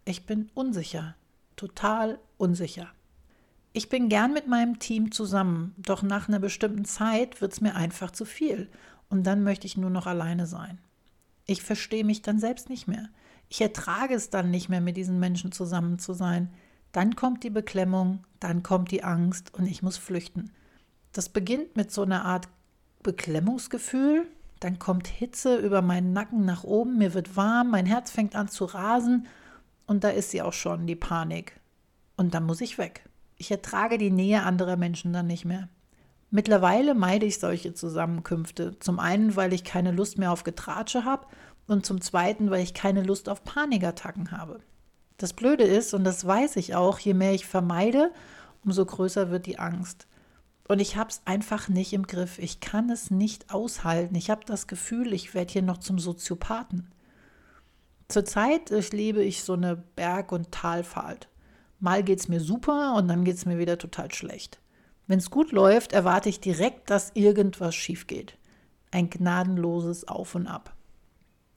Ich 0.06 0.24
bin 0.24 0.50
unsicher, 0.54 1.16
total 1.54 2.18
unsicher. 2.38 2.88
Ich 3.74 3.88
bin 3.90 4.08
gern 4.08 4.32
mit 4.32 4.48
meinem 4.48 4.78
Team 4.78 5.12
zusammen, 5.12 5.74
doch 5.76 6.02
nach 6.02 6.28
einer 6.28 6.38
bestimmten 6.38 6.84
Zeit 6.84 7.40
wird 7.40 7.52
es 7.52 7.60
mir 7.60 7.76
einfach 7.76 8.10
zu 8.10 8.24
viel 8.24 8.70
und 9.10 9.24
dann 9.24 9.44
möchte 9.44 9.66
ich 9.66 9.76
nur 9.76 9.90
noch 9.90 10.06
alleine 10.06 10.46
sein. 10.46 10.78
Ich 11.46 11.62
verstehe 11.62 12.04
mich 12.04 12.22
dann 12.22 12.38
selbst 12.38 12.68
nicht 12.68 12.86
mehr. 12.86 13.08
Ich 13.48 13.60
ertrage 13.60 14.14
es 14.14 14.30
dann 14.30 14.50
nicht 14.50 14.68
mehr, 14.68 14.80
mit 14.80 14.96
diesen 14.96 15.18
Menschen 15.18 15.52
zusammen 15.52 15.98
zu 15.98 16.14
sein. 16.14 16.52
Dann 16.92 17.16
kommt 17.16 17.42
die 17.44 17.50
Beklemmung, 17.50 18.24
dann 18.40 18.62
kommt 18.62 18.90
die 18.90 19.04
Angst 19.04 19.52
und 19.54 19.66
ich 19.66 19.82
muss 19.82 19.96
flüchten. 19.96 20.50
Das 21.12 21.28
beginnt 21.28 21.76
mit 21.76 21.90
so 21.90 22.02
einer 22.02 22.24
Art 22.24 22.48
Beklemmungsgefühl, 23.02 24.26
dann 24.60 24.78
kommt 24.78 25.08
Hitze 25.08 25.56
über 25.56 25.82
meinen 25.82 26.12
Nacken 26.12 26.44
nach 26.44 26.64
oben, 26.64 26.98
mir 26.98 27.14
wird 27.14 27.36
warm, 27.36 27.70
mein 27.70 27.86
Herz 27.86 28.10
fängt 28.10 28.36
an 28.36 28.48
zu 28.48 28.64
rasen 28.64 29.26
und 29.86 30.04
da 30.04 30.10
ist 30.10 30.30
sie 30.30 30.40
auch 30.40 30.52
schon, 30.52 30.86
die 30.86 30.96
Panik. 30.96 31.60
Und 32.16 32.34
dann 32.34 32.46
muss 32.46 32.60
ich 32.60 32.78
weg. 32.78 33.08
Ich 33.36 33.50
ertrage 33.50 33.98
die 33.98 34.10
Nähe 34.10 34.44
anderer 34.44 34.76
Menschen 34.76 35.12
dann 35.12 35.26
nicht 35.26 35.44
mehr. 35.44 35.68
Mittlerweile 36.34 36.94
meide 36.94 37.26
ich 37.26 37.38
solche 37.38 37.74
Zusammenkünfte. 37.74 38.78
Zum 38.80 38.98
einen, 38.98 39.36
weil 39.36 39.52
ich 39.52 39.64
keine 39.64 39.92
Lust 39.92 40.16
mehr 40.16 40.32
auf 40.32 40.44
Getratsche 40.44 41.04
habe 41.04 41.26
und 41.66 41.84
zum 41.84 42.00
zweiten, 42.00 42.50
weil 42.50 42.62
ich 42.62 42.72
keine 42.72 43.02
Lust 43.02 43.28
auf 43.28 43.44
Panikattacken 43.44 44.30
habe. 44.30 44.60
Das 45.18 45.34
Blöde 45.34 45.64
ist, 45.64 45.92
und 45.92 46.04
das 46.04 46.26
weiß 46.26 46.56
ich 46.56 46.74
auch, 46.74 46.98
je 46.98 47.12
mehr 47.12 47.34
ich 47.34 47.46
vermeide, 47.46 48.12
umso 48.64 48.86
größer 48.86 49.30
wird 49.30 49.44
die 49.44 49.58
Angst. 49.58 50.06
Und 50.66 50.80
ich 50.80 50.96
habe 50.96 51.10
es 51.10 51.20
einfach 51.26 51.68
nicht 51.68 51.92
im 51.92 52.06
Griff. 52.06 52.38
Ich 52.38 52.60
kann 52.60 52.88
es 52.88 53.10
nicht 53.10 53.52
aushalten. 53.52 54.14
Ich 54.14 54.30
habe 54.30 54.46
das 54.46 54.66
Gefühl, 54.66 55.12
ich 55.12 55.34
werde 55.34 55.52
hier 55.52 55.60
noch 55.62 55.78
zum 55.78 55.98
Soziopathen. 55.98 56.88
Zurzeit 58.08 58.70
lebe 58.92 59.22
ich 59.22 59.44
so 59.44 59.52
eine 59.52 59.76
Berg- 59.76 60.32
und 60.32 60.50
Talfahrt. 60.50 61.28
Mal 61.78 62.02
geht 62.02 62.20
es 62.20 62.28
mir 62.28 62.40
super 62.40 62.94
und 62.96 63.08
dann 63.08 63.22
geht 63.22 63.36
es 63.36 63.44
mir 63.44 63.58
wieder 63.58 63.76
total 63.76 64.10
schlecht. 64.14 64.61
Wenn 65.06 65.18
es 65.18 65.30
gut 65.30 65.52
läuft, 65.52 65.92
erwarte 65.92 66.28
ich 66.28 66.40
direkt, 66.40 66.90
dass 66.90 67.12
irgendwas 67.14 67.74
schief 67.74 68.06
geht. 68.06 68.38
Ein 68.90 69.10
gnadenloses 69.10 70.06
Auf 70.08 70.34
und 70.34 70.46
Ab. 70.46 70.74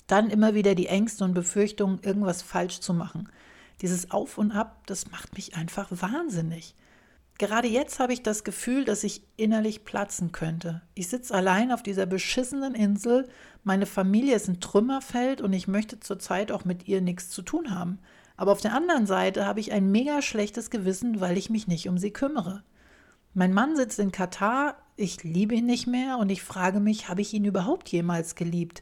Dann 0.08 0.30
immer 0.30 0.54
wieder 0.54 0.76
die 0.76 0.88
Ängste 0.88 1.24
und 1.24 1.34
Befürchtungen, 1.34 2.00
irgendwas 2.02 2.42
falsch 2.42 2.80
zu 2.80 2.94
machen. 2.94 3.30
Dieses 3.82 4.12
Auf 4.12 4.38
und 4.38 4.52
Ab, 4.52 4.84
das 4.88 5.12
macht 5.12 5.36
mich 5.36 5.56
einfach 5.56 5.88
wahnsinnig. 5.90 6.76
Gerade 7.38 7.68
jetzt 7.68 8.00
habe 8.00 8.14
ich 8.14 8.24
das 8.24 8.46
Gefühl, 8.46 8.86
dass 8.86 9.04
ich 9.04 9.22
innerlich 9.36 9.84
platzen 9.84 10.32
könnte. 10.32 10.82
Ich 10.94 11.10
sitze 11.10 11.34
allein 11.34 11.72
auf 11.72 11.84
dieser 11.84 12.06
beschissenen 12.06 12.76
Insel, 12.76 13.28
meine 13.64 13.86
Familie 13.86 14.36
ist 14.36 14.48
ein 14.48 14.62
Trümmerfeld 14.62 15.42
und 15.42 15.52
ich 15.52 15.68
möchte 15.68 16.00
zurzeit 16.00 16.52
auch 16.52 16.64
mit 16.64 16.88
ihr 16.88 17.02
nichts 17.02 17.30
zu 17.30 17.42
tun 17.42 17.72
haben. 17.72 18.00
Aber 18.38 18.52
auf 18.52 18.62
der 18.62 18.74
anderen 18.74 19.06
Seite 19.06 19.46
habe 19.46 19.60
ich 19.60 19.74
ein 19.74 19.92
mega 19.92 20.22
schlechtes 20.22 20.70
Gewissen, 20.70 21.20
weil 21.20 21.38
ich 21.38 21.50
mich 21.50 21.68
nicht 21.68 21.90
um 21.90 21.98
sie 21.98 22.12
kümmere. 22.12 22.64
Mein 23.38 23.52
Mann 23.52 23.76
sitzt 23.76 24.00
in 24.00 24.14
Katar, 24.14 24.78
ich 24.96 25.26
liebe 25.26 25.56
ihn 25.56 25.66
nicht 25.66 25.88
mehr 25.88 26.20
und 26.20 26.32
ich 26.32 26.42
frage 26.42 26.80
mich, 26.80 27.10
habe 27.10 27.20
ich 27.20 27.34
ihn 27.34 27.44
überhaupt 27.44 27.90
jemals 27.90 28.36
geliebt? 28.36 28.82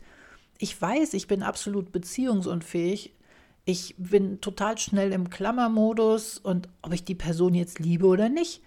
Ich 0.59 0.79
weiß, 0.79 1.15
ich 1.15 1.25
bin 1.25 1.41
absolut 1.41 1.91
beziehungsunfähig. 1.91 3.15
Ich 3.65 3.95
bin 3.97 4.41
total 4.41 4.77
schnell 4.77 5.11
im 5.11 5.31
Klammermodus 5.31 6.37
und 6.37 6.69
ob 6.83 6.93
ich 6.93 7.03
die 7.03 7.15
Person 7.15 7.55
jetzt 7.55 7.79
liebe 7.79 8.05
oder 8.05 8.29
nicht. 8.29 8.61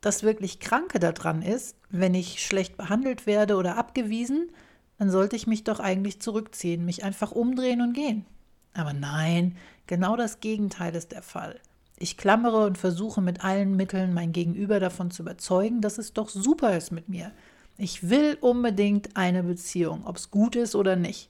Das 0.00 0.22
wirklich 0.22 0.60
Kranke 0.60 1.00
daran 1.00 1.42
ist, 1.42 1.76
wenn 1.90 2.14
ich 2.14 2.40
schlecht 2.40 2.76
behandelt 2.76 3.26
werde 3.26 3.56
oder 3.56 3.76
abgewiesen, 3.76 4.52
dann 4.98 5.10
sollte 5.10 5.34
ich 5.34 5.48
mich 5.48 5.64
doch 5.64 5.80
eigentlich 5.80 6.20
zurückziehen, 6.20 6.84
mich 6.84 7.02
einfach 7.02 7.32
umdrehen 7.32 7.80
und 7.80 7.92
gehen. 7.92 8.24
Aber 8.72 8.92
nein, 8.92 9.56
genau 9.88 10.14
das 10.14 10.38
Gegenteil 10.38 10.94
ist 10.94 11.10
der 11.10 11.22
Fall. 11.22 11.58
Ich 12.00 12.16
klammere 12.16 12.64
und 12.64 12.78
versuche 12.78 13.20
mit 13.20 13.44
allen 13.44 13.74
Mitteln 13.74 14.14
mein 14.14 14.30
Gegenüber 14.30 14.78
davon 14.78 15.10
zu 15.10 15.22
überzeugen, 15.22 15.80
dass 15.80 15.98
es 15.98 16.12
doch 16.12 16.28
super 16.28 16.76
ist 16.76 16.92
mit 16.92 17.08
mir. 17.08 17.32
Ich 17.76 18.08
will 18.08 18.38
unbedingt 18.40 19.16
eine 19.16 19.42
Beziehung, 19.42 20.06
ob 20.06 20.16
es 20.16 20.30
gut 20.30 20.54
ist 20.54 20.76
oder 20.76 20.94
nicht, 20.94 21.28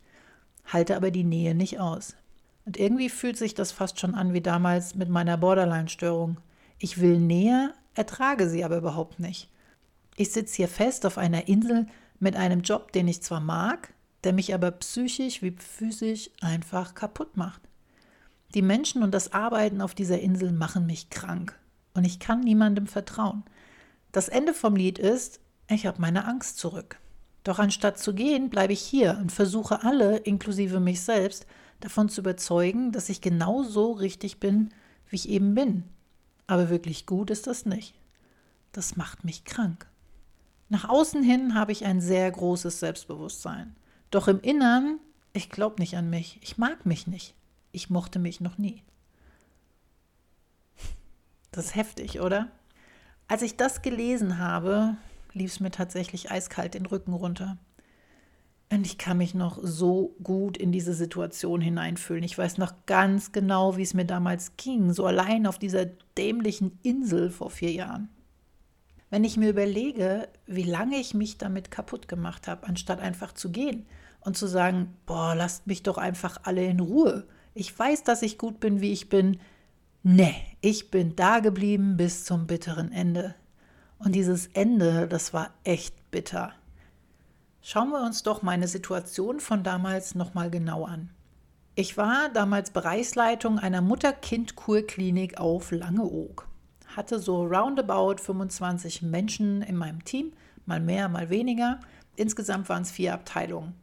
halte 0.66 0.96
aber 0.96 1.10
die 1.10 1.24
Nähe 1.24 1.54
nicht 1.54 1.80
aus. 1.80 2.16
Und 2.66 2.76
irgendwie 2.76 3.08
fühlt 3.08 3.38
sich 3.38 3.54
das 3.54 3.72
fast 3.72 3.98
schon 3.98 4.14
an 4.14 4.34
wie 4.34 4.42
damals 4.42 4.94
mit 4.94 5.08
meiner 5.08 5.38
Borderline-Störung. 5.38 6.36
Ich 6.78 7.00
will 7.00 7.18
Nähe, 7.18 7.72
ertrage 7.94 8.48
sie 8.48 8.62
aber 8.62 8.76
überhaupt 8.76 9.20
nicht. 9.20 9.48
Ich 10.16 10.32
sitze 10.32 10.56
hier 10.56 10.68
fest 10.68 11.06
auf 11.06 11.16
einer 11.16 11.48
Insel 11.48 11.86
mit 12.20 12.36
einem 12.36 12.60
Job, 12.60 12.92
den 12.92 13.08
ich 13.08 13.22
zwar 13.22 13.40
mag, 13.40 13.94
der 14.24 14.34
mich 14.34 14.52
aber 14.52 14.70
psychisch 14.72 15.40
wie 15.40 15.52
physisch 15.52 16.28
einfach 16.42 16.94
kaputt 16.94 17.38
macht. 17.38 17.67
Die 18.54 18.62
Menschen 18.62 19.02
und 19.02 19.12
das 19.12 19.32
Arbeiten 19.32 19.80
auf 19.80 19.94
dieser 19.94 20.20
Insel 20.20 20.52
machen 20.52 20.86
mich 20.86 21.10
krank 21.10 21.58
und 21.94 22.04
ich 22.04 22.18
kann 22.18 22.40
niemandem 22.40 22.86
vertrauen. 22.86 23.44
Das 24.12 24.28
Ende 24.28 24.54
vom 24.54 24.74
Lied 24.74 24.98
ist, 24.98 25.40
ich 25.68 25.86
habe 25.86 26.00
meine 26.00 26.24
Angst 26.24 26.58
zurück. 26.58 26.98
Doch 27.44 27.58
anstatt 27.58 27.98
zu 27.98 28.14
gehen, 28.14 28.48
bleibe 28.48 28.72
ich 28.72 28.80
hier 28.80 29.18
und 29.20 29.32
versuche 29.32 29.84
alle, 29.84 30.16
inklusive 30.18 30.80
mich 30.80 31.02
selbst, 31.02 31.46
davon 31.80 32.08
zu 32.08 32.22
überzeugen, 32.22 32.90
dass 32.90 33.08
ich 33.08 33.20
genau 33.20 33.62
so 33.62 33.92
richtig 33.92 34.40
bin, 34.40 34.70
wie 35.08 35.16
ich 35.16 35.28
eben 35.28 35.54
bin. 35.54 35.84
Aber 36.46 36.70
wirklich 36.70 37.06
gut 37.06 37.30
ist 37.30 37.46
das 37.46 37.66
nicht. 37.66 37.94
Das 38.72 38.96
macht 38.96 39.24
mich 39.24 39.44
krank. 39.44 39.86
Nach 40.70 40.88
außen 40.88 41.22
hin 41.22 41.54
habe 41.54 41.72
ich 41.72 41.84
ein 41.84 42.00
sehr 42.00 42.30
großes 42.30 42.80
Selbstbewusstsein. 42.80 43.76
Doch 44.10 44.28
im 44.28 44.40
Innern, 44.40 44.98
ich 45.32 45.50
glaube 45.50 45.76
nicht 45.80 45.96
an 45.96 46.10
mich. 46.10 46.38
Ich 46.42 46.58
mag 46.58 46.84
mich 46.86 47.06
nicht. 47.06 47.34
Ich 47.72 47.90
mochte 47.90 48.18
mich 48.18 48.40
noch 48.40 48.58
nie. 48.58 48.82
Das 51.50 51.66
ist 51.66 51.74
heftig, 51.74 52.20
oder? 52.20 52.50
Als 53.26 53.42
ich 53.42 53.56
das 53.56 53.82
gelesen 53.82 54.38
habe, 54.38 54.96
lief 55.32 55.52
es 55.52 55.60
mir 55.60 55.70
tatsächlich 55.70 56.30
eiskalt 56.30 56.74
den 56.74 56.86
Rücken 56.86 57.12
runter. 57.12 57.58
Und 58.70 58.84
ich 58.86 58.98
kann 58.98 59.16
mich 59.16 59.34
noch 59.34 59.58
so 59.62 60.14
gut 60.22 60.58
in 60.58 60.72
diese 60.72 60.92
Situation 60.92 61.60
hineinfühlen. 61.60 62.22
Ich 62.22 62.36
weiß 62.36 62.58
noch 62.58 62.74
ganz 62.84 63.32
genau, 63.32 63.76
wie 63.76 63.82
es 63.82 63.94
mir 63.94 64.04
damals 64.04 64.56
ging, 64.58 64.92
so 64.92 65.06
allein 65.06 65.46
auf 65.46 65.58
dieser 65.58 65.86
dämlichen 66.18 66.78
Insel 66.82 67.30
vor 67.30 67.50
vier 67.50 67.72
Jahren. 67.72 68.10
Wenn 69.10 69.24
ich 69.24 69.38
mir 69.38 69.48
überlege, 69.48 70.28
wie 70.46 70.64
lange 70.64 70.96
ich 70.96 71.14
mich 71.14 71.38
damit 71.38 71.70
kaputt 71.70 72.08
gemacht 72.08 72.46
habe, 72.46 72.66
anstatt 72.66 73.00
einfach 73.00 73.32
zu 73.32 73.50
gehen 73.50 73.86
und 74.20 74.36
zu 74.36 74.46
sagen, 74.46 74.94
boah, 75.06 75.34
lasst 75.34 75.66
mich 75.66 75.82
doch 75.82 75.96
einfach 75.96 76.40
alle 76.42 76.64
in 76.66 76.80
Ruhe. 76.80 77.26
Ich 77.58 77.76
weiß, 77.76 78.04
dass 78.04 78.22
ich 78.22 78.38
gut 78.38 78.60
bin, 78.60 78.80
wie 78.80 78.92
ich 78.92 79.08
bin. 79.08 79.40
Nee, 80.04 80.36
ich 80.60 80.92
bin 80.92 81.16
da 81.16 81.40
geblieben 81.40 81.96
bis 81.96 82.24
zum 82.24 82.46
bitteren 82.46 82.92
Ende. 82.92 83.34
Und 83.98 84.14
dieses 84.14 84.46
Ende, 84.48 85.08
das 85.08 85.34
war 85.34 85.50
echt 85.64 86.12
bitter. 86.12 86.52
Schauen 87.60 87.90
wir 87.90 88.02
uns 88.04 88.22
doch 88.22 88.42
meine 88.42 88.68
Situation 88.68 89.40
von 89.40 89.64
damals 89.64 90.14
nochmal 90.14 90.50
genau 90.50 90.84
an. 90.84 91.10
Ich 91.74 91.96
war 91.96 92.28
damals 92.28 92.70
Bereichsleitung 92.70 93.58
einer 93.58 93.80
Mutter-Kind-Kurklinik 93.80 95.38
auf 95.38 95.72
Langeoog 95.72 96.46
hatte 96.96 97.18
so 97.18 97.44
roundabout 97.44 98.16
25 98.22 99.02
Menschen 99.02 99.62
in 99.62 99.76
meinem 99.76 100.04
Team, 100.04 100.32
mal 100.66 100.80
mehr, 100.80 101.08
mal 101.08 101.30
weniger. 101.30 101.80
Insgesamt 102.16 102.68
waren 102.68 102.82
es 102.82 102.90
vier 102.90 103.14
Abteilungen. 103.14 103.74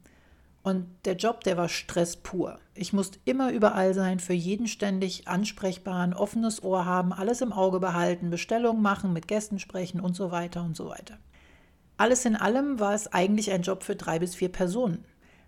Und 0.65 0.87
der 1.05 1.15
Job, 1.15 1.43
der 1.43 1.57
war 1.57 1.69
Stress 1.69 2.15
pur. 2.15 2.57
Ich 2.73 2.91
musste 2.91 3.19
immer 3.23 3.51
überall 3.51 3.93
sein, 3.93 4.19
für 4.19 4.33
jeden 4.33 4.65
ständig 4.67 5.27
ansprechbar, 5.27 6.01
ein 6.01 6.15
offenes 6.15 6.63
Ohr 6.63 6.85
haben, 6.85 7.13
alles 7.13 7.41
im 7.41 7.53
Auge 7.53 7.79
behalten, 7.79 8.31
Bestellungen 8.31 8.81
machen, 8.81 9.13
mit 9.13 9.27
Gästen 9.27 9.59
sprechen 9.59 9.99
und 9.99 10.15
so 10.15 10.31
weiter 10.31 10.63
und 10.63 10.75
so 10.75 10.89
weiter. 10.89 11.19
Alles 11.97 12.25
in 12.25 12.35
allem 12.35 12.79
war 12.79 12.95
es 12.95 13.13
eigentlich 13.13 13.51
ein 13.51 13.61
Job 13.61 13.83
für 13.83 13.95
drei 13.95 14.17
bis 14.17 14.33
vier 14.33 14.49
Personen. 14.49 15.05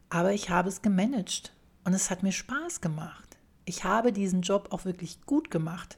Aber 0.10 0.34
ich 0.34 0.52
habe 0.52 0.70
es 0.70 0.84
gemanagt 0.84 1.52
und 1.84 1.94
es 1.94 2.12
hat 2.12 2.22
mir 2.22 2.32
Spaß 2.32 2.82
gemacht. 2.82 3.40
Ich 3.66 3.86
habe 3.86 4.14
diesen 4.14 4.44
Job 4.44 4.68
auch 4.70 4.86
wirklich 4.86 5.26
gut 5.26 5.50
gemacht. 5.50 5.98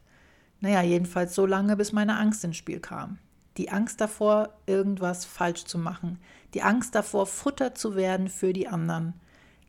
Naja, 0.62 0.82
jedenfalls 0.82 1.36
so 1.36 1.46
lange, 1.46 1.76
bis 1.76 1.92
meine 1.92 2.18
Angst 2.18 2.46
ins 2.46 2.56
Spiel 2.56 2.80
kam. 2.80 3.18
Die 3.58 3.70
Angst 3.70 4.00
davor, 4.02 4.54
irgendwas 4.66 5.26
falsch 5.26 5.66
zu 5.66 5.78
machen. 5.78 6.20
Die 6.54 6.62
Angst 6.62 6.96
davor, 6.96 7.26
Futter 7.26 7.76
zu 7.76 7.96
werden 7.96 8.30
für 8.30 8.54
die 8.54 8.68
anderen. 8.68 9.14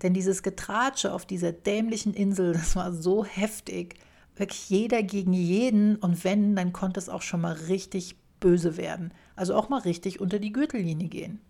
Denn 0.02 0.14
dieses 0.14 0.42
Getratsche 0.42 1.12
auf 1.12 1.26
dieser 1.26 1.52
dämlichen 1.52 2.14
Insel, 2.14 2.52
das 2.54 2.76
war 2.76 2.92
so 2.92 3.24
heftig. 3.24 3.96
Wirklich 4.36 4.70
jeder 4.70 5.02
gegen 5.02 5.32
jeden. 5.32 5.96
Und 5.96 6.24
wenn, 6.24 6.56
dann 6.56 6.72
konnte 6.72 7.00
es 7.00 7.08
auch 7.08 7.22
schon 7.22 7.40
mal 7.40 7.52
richtig 7.52 8.16
böse 8.38 8.76
werden. 8.76 9.12
Also 9.36 9.54
auch 9.54 9.68
mal 9.68 9.80
richtig 9.80 10.20
unter 10.20 10.38
die 10.38 10.52
Gürtellinie 10.52 11.08
gehen. 11.08 11.40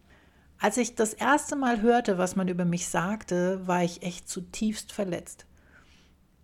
Als 0.58 0.76
ich 0.76 0.94
das 0.94 1.14
erste 1.14 1.56
Mal 1.56 1.80
hörte, 1.80 2.18
was 2.18 2.37
man 2.37 2.49
über 2.49 2.66
mich 2.66 2.88
sagte, 2.88 3.66
war 3.66 3.82
ich 3.82 4.02
echt 4.02 4.28
zutiefst 4.28 4.92
verletzt. 4.92 5.46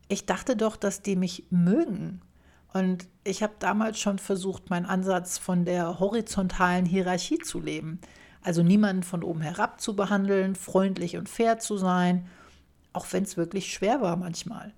Ich 0.09 0.25
dachte 0.25 0.57
doch, 0.57 0.77
dass 0.77 1.03
die 1.03 1.17
mich 1.17 1.45
mögen. 1.51 2.23
Und 2.77 3.09
ich 3.25 3.43
habe 3.43 3.55
damals 3.59 3.99
schon 3.99 4.19
versucht, 4.19 4.69
meinen 4.69 4.85
Ansatz 4.85 5.39
von 5.39 5.65
der 5.65 5.99
horizontalen 5.99 6.85
Hierarchie 6.85 7.39
zu 7.39 7.59
leben. 7.59 8.01
Also 8.43 8.63
niemanden 8.63 9.03
von 9.03 9.23
oben 9.23 9.41
herab 9.41 9.81
zu 9.81 9.97
behandeln, 9.97 10.55
freundlich 10.55 11.17
und 11.17 11.27
fair 11.27 11.59
zu 11.59 11.79
sein, 11.79 12.27
auch 12.93 13.07
wenn 13.13 13.23
es 13.23 13.39
wirklich 13.39 13.73
schwer 13.73 14.03
war 14.03 14.17
manchmal. 14.17 14.75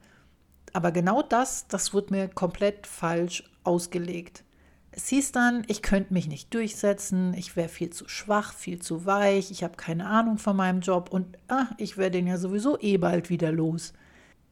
Aber 0.72 0.92
genau 0.92 1.22
das, 1.22 1.66
das 1.66 1.92
wurde 1.92 2.14
mir 2.14 2.28
komplett 2.28 2.86
falsch 2.86 3.50
ausgelegt. 3.64 4.44
Es 4.92 5.08
hieß 5.08 5.32
dann, 5.32 5.64
ich 5.66 5.82
könnte 5.82 6.14
mich 6.14 6.28
nicht 6.28 6.54
durchsetzen, 6.54 7.34
ich 7.34 7.56
wäre 7.56 7.68
viel 7.68 7.90
zu 7.90 8.08
schwach, 8.08 8.52
viel 8.52 8.80
zu 8.80 9.06
weich, 9.06 9.50
ich 9.50 9.64
habe 9.64 9.76
keine 9.76 10.06
Ahnung 10.06 10.38
von 10.38 10.56
meinem 10.56 10.82
Job 10.82 11.08
und 11.10 11.36
ach, 11.48 11.72
ich 11.78 11.98
werde 11.98 12.18
den 12.18 12.28
ja 12.28 12.38
sowieso 12.38 12.78
eh 12.78 12.96
bald 12.96 13.28
wieder 13.28 13.50
los. 13.50 13.92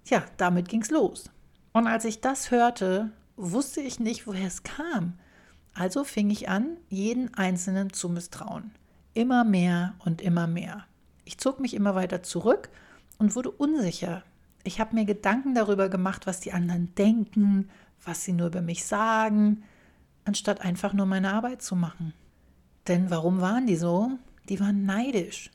Ja, 0.05 0.25
damit 0.37 0.69
ging's 0.69 0.91
los. 0.91 1.31
Und 1.73 1.87
als 1.87 2.05
ich 2.05 2.21
das 2.21 2.51
hörte, 2.51 3.13
wusste 3.37 3.81
ich 3.81 4.01
nicht, 4.01 4.27
woher 4.27 4.47
es 4.47 4.63
kam. 4.63 5.15
Also 5.75 6.05
fing 6.05 6.31
ich 6.31 6.49
an, 6.49 6.79
jeden 6.89 7.35
Einzelnen 7.35 7.93
zu 7.93 8.09
misstrauen. 8.09 8.73
Immer 9.15 9.45
mehr 9.45 9.95
und 10.05 10.23
immer 10.23 10.47
mehr. 10.47 10.85
Ich 11.25 11.39
zog 11.39 11.61
mich 11.61 11.75
immer 11.75 11.95
weiter 11.95 12.23
zurück 12.23 12.71
und 13.19 13.35
wurde 13.35 13.51
unsicher. 13.51 14.23
Ich 14.65 14.81
habe 14.81 14.95
mir 14.95 15.05
Gedanken 15.05 15.55
darüber 15.55 15.89
gemacht, 15.89 16.27
was 16.27 16.41
die 16.41 16.53
anderen 16.53 16.95
denken, 16.95 17.69
was 18.05 18.25
sie 18.25 18.33
nur 18.33 18.49
über 18.49 18.63
mich 18.63 18.85
sagen, 18.85 19.65
anstatt 20.25 20.61
einfach 20.61 20.93
nur 20.93 21.07
meine 21.07 21.33
Arbeit 21.33 21.63
zu 21.63 21.77
machen. 21.77 22.15
Denn 22.89 23.11
warum 23.11 23.41
waren 23.41 23.67
die 23.67 23.77
so? 23.77 24.13
Die 24.49 24.61
waren 24.61 24.85
neidisch. 24.87 25.51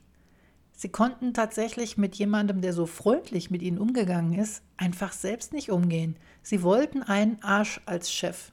Sie 0.81 0.89
konnten 0.89 1.35
tatsächlich 1.35 2.00
mit 2.00 2.15
jemandem, 2.15 2.61
der 2.61 2.73
so 2.73 2.88
freundlich 2.88 3.51
mit 3.51 3.61
ihnen 3.61 3.77
umgegangen 3.77 4.33
ist, 4.33 4.63
einfach 4.77 5.13
selbst 5.13 5.53
nicht 5.53 5.69
umgehen. 5.69 6.15
Sie 6.41 6.63
wollten 6.63 7.03
einen 7.03 7.39
Arsch 7.43 7.81
als 7.85 8.11
Chef. 8.11 8.51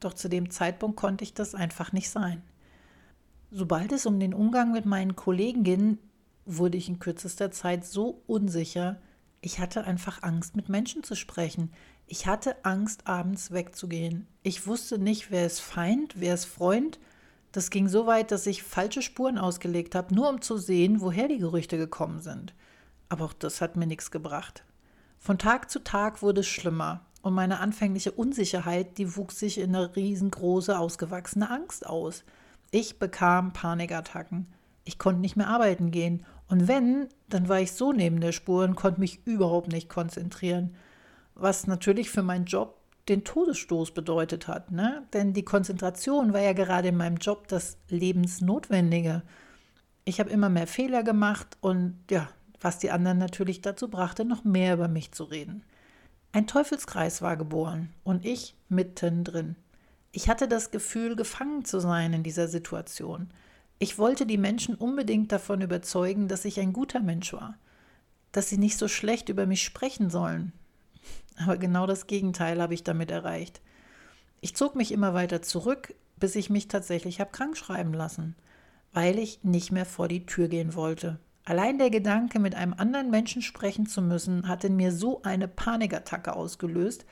Doch 0.00 0.12
zu 0.12 0.28
dem 0.28 0.50
Zeitpunkt 0.50 0.96
konnte 0.96 1.22
ich 1.22 1.34
das 1.34 1.54
einfach 1.54 1.92
nicht 1.92 2.10
sein. 2.10 2.42
Sobald 3.52 3.92
es 3.92 4.06
um 4.06 4.18
den 4.18 4.34
Umgang 4.34 4.72
mit 4.72 4.86
meinen 4.86 5.14
Kollegen 5.14 5.62
ging, 5.62 5.98
wurde 6.46 6.78
ich 6.78 6.88
in 6.88 6.98
kürzester 6.98 7.52
Zeit 7.52 7.84
so 7.84 8.24
unsicher, 8.26 9.00
ich 9.40 9.60
hatte 9.60 9.84
einfach 9.84 10.24
Angst, 10.24 10.56
mit 10.56 10.68
Menschen 10.68 11.04
zu 11.04 11.14
sprechen. 11.14 11.70
Ich 12.08 12.26
hatte 12.26 12.64
Angst, 12.64 13.06
abends 13.06 13.52
wegzugehen. 13.52 14.26
Ich 14.42 14.66
wusste 14.66 14.98
nicht, 14.98 15.30
wer 15.30 15.46
ist 15.46 15.60
Feind, 15.60 16.14
wer 16.16 16.34
ist 16.34 16.46
Freund. 16.46 16.98
Das 17.52 17.70
ging 17.70 17.88
so 17.88 18.06
weit, 18.06 18.30
dass 18.30 18.46
ich 18.46 18.62
falsche 18.62 19.02
Spuren 19.02 19.38
ausgelegt 19.38 19.94
habe, 19.94 20.14
nur 20.14 20.28
um 20.28 20.40
zu 20.40 20.56
sehen, 20.56 21.00
woher 21.00 21.28
die 21.28 21.38
Gerüchte 21.38 21.76
gekommen 21.76 22.20
sind. 22.20 22.54
Aber 23.08 23.26
auch 23.26 23.32
das 23.32 23.60
hat 23.60 23.76
mir 23.76 23.86
nichts 23.86 24.10
gebracht. 24.10 24.64
Von 25.18 25.38
Tag 25.38 25.70
zu 25.70 25.84
Tag 25.84 26.22
wurde 26.22 26.40
es 26.40 26.48
schlimmer 26.48 27.02
und 27.20 27.34
meine 27.34 27.60
anfängliche 27.60 28.12
Unsicherheit, 28.12 28.98
die 28.98 29.16
wuchs 29.16 29.38
sich 29.38 29.58
in 29.58 29.76
eine 29.76 29.94
riesengroße, 29.94 30.78
ausgewachsene 30.78 31.50
Angst 31.50 31.86
aus. 31.86 32.24
Ich 32.70 32.98
bekam 32.98 33.52
Panikattacken. 33.52 34.46
Ich 34.84 34.98
konnte 34.98 35.20
nicht 35.20 35.36
mehr 35.36 35.48
arbeiten 35.48 35.90
gehen. 35.90 36.24
Und 36.48 36.66
wenn, 36.66 37.08
dann 37.28 37.48
war 37.48 37.60
ich 37.60 37.72
so 37.72 37.92
neben 37.92 38.20
der 38.20 38.32
Spur 38.32 38.64
und 38.64 38.74
konnte 38.74 38.98
mich 38.98 39.24
überhaupt 39.26 39.68
nicht 39.68 39.88
konzentrieren 39.88 40.74
was 41.34 41.66
natürlich 41.66 42.10
für 42.10 42.22
meinen 42.22 42.44
Job 42.44 42.78
den 43.08 43.24
Todesstoß 43.24 43.92
bedeutet 43.92 44.48
hat. 44.48 44.70
Ne? 44.70 45.06
Denn 45.12 45.32
die 45.32 45.44
Konzentration 45.44 46.32
war 46.32 46.40
ja 46.40 46.52
gerade 46.52 46.88
in 46.88 46.96
meinem 46.96 47.16
Job 47.16 47.48
das 47.48 47.76
Lebensnotwendige. 47.88 49.22
Ich 50.04 50.20
habe 50.20 50.30
immer 50.30 50.48
mehr 50.48 50.66
Fehler 50.66 51.02
gemacht 51.02 51.56
und 51.60 51.98
ja, 52.10 52.28
was 52.60 52.78
die 52.78 52.90
anderen 52.90 53.18
natürlich 53.18 53.60
dazu 53.60 53.88
brachte, 53.88 54.24
noch 54.24 54.44
mehr 54.44 54.74
über 54.74 54.88
mich 54.88 55.12
zu 55.12 55.24
reden. 55.24 55.64
Ein 56.32 56.46
Teufelskreis 56.46 57.22
war 57.22 57.36
geboren 57.36 57.90
und 58.04 58.24
ich 58.24 58.56
mittendrin. 58.68 59.56
Ich 60.12 60.28
hatte 60.28 60.48
das 60.48 60.70
Gefühl, 60.70 61.16
gefangen 61.16 61.64
zu 61.64 61.80
sein 61.80 62.12
in 62.12 62.22
dieser 62.22 62.48
Situation. 62.48 63.30
Ich 63.78 63.98
wollte 63.98 64.26
die 64.26 64.38
Menschen 64.38 64.74
unbedingt 64.74 65.32
davon 65.32 65.60
überzeugen, 65.60 66.28
dass 66.28 66.44
ich 66.44 66.60
ein 66.60 66.72
guter 66.72 67.00
Mensch 67.00 67.32
war, 67.32 67.56
dass 68.30 68.48
sie 68.48 68.58
nicht 68.58 68.78
so 68.78 68.88
schlecht 68.88 69.28
über 69.28 69.46
mich 69.46 69.62
sprechen 69.62 70.08
sollen, 70.08 70.52
aber 71.36 71.56
genau 71.56 71.86
das 71.86 72.06
Gegenteil 72.06 72.60
habe 72.60 72.74
ich 72.74 72.84
damit 72.84 73.10
erreicht. 73.10 73.60
Ich 74.40 74.56
zog 74.56 74.74
mich 74.74 74.92
immer 74.92 75.14
weiter 75.14 75.42
zurück, 75.42 75.94
bis 76.18 76.36
ich 76.36 76.50
mich 76.50 76.68
tatsächlich 76.68 77.20
habe 77.20 77.30
krank 77.30 77.56
schreiben 77.56 77.94
lassen, 77.94 78.36
weil 78.92 79.18
ich 79.18 79.42
nicht 79.42 79.72
mehr 79.72 79.86
vor 79.86 80.08
die 80.08 80.26
Tür 80.26 80.48
gehen 80.48 80.74
wollte. 80.74 81.18
Allein 81.44 81.78
der 81.78 81.90
Gedanke, 81.90 82.38
mit 82.38 82.54
einem 82.54 82.74
anderen 82.74 83.10
Menschen 83.10 83.42
sprechen 83.42 83.86
zu 83.86 84.00
müssen, 84.00 84.46
hatte 84.46 84.68
in 84.68 84.76
mir 84.76 84.92
so 84.92 85.22
eine 85.22 85.48
Panikattacke 85.48 86.34
ausgelöst. 86.34 87.04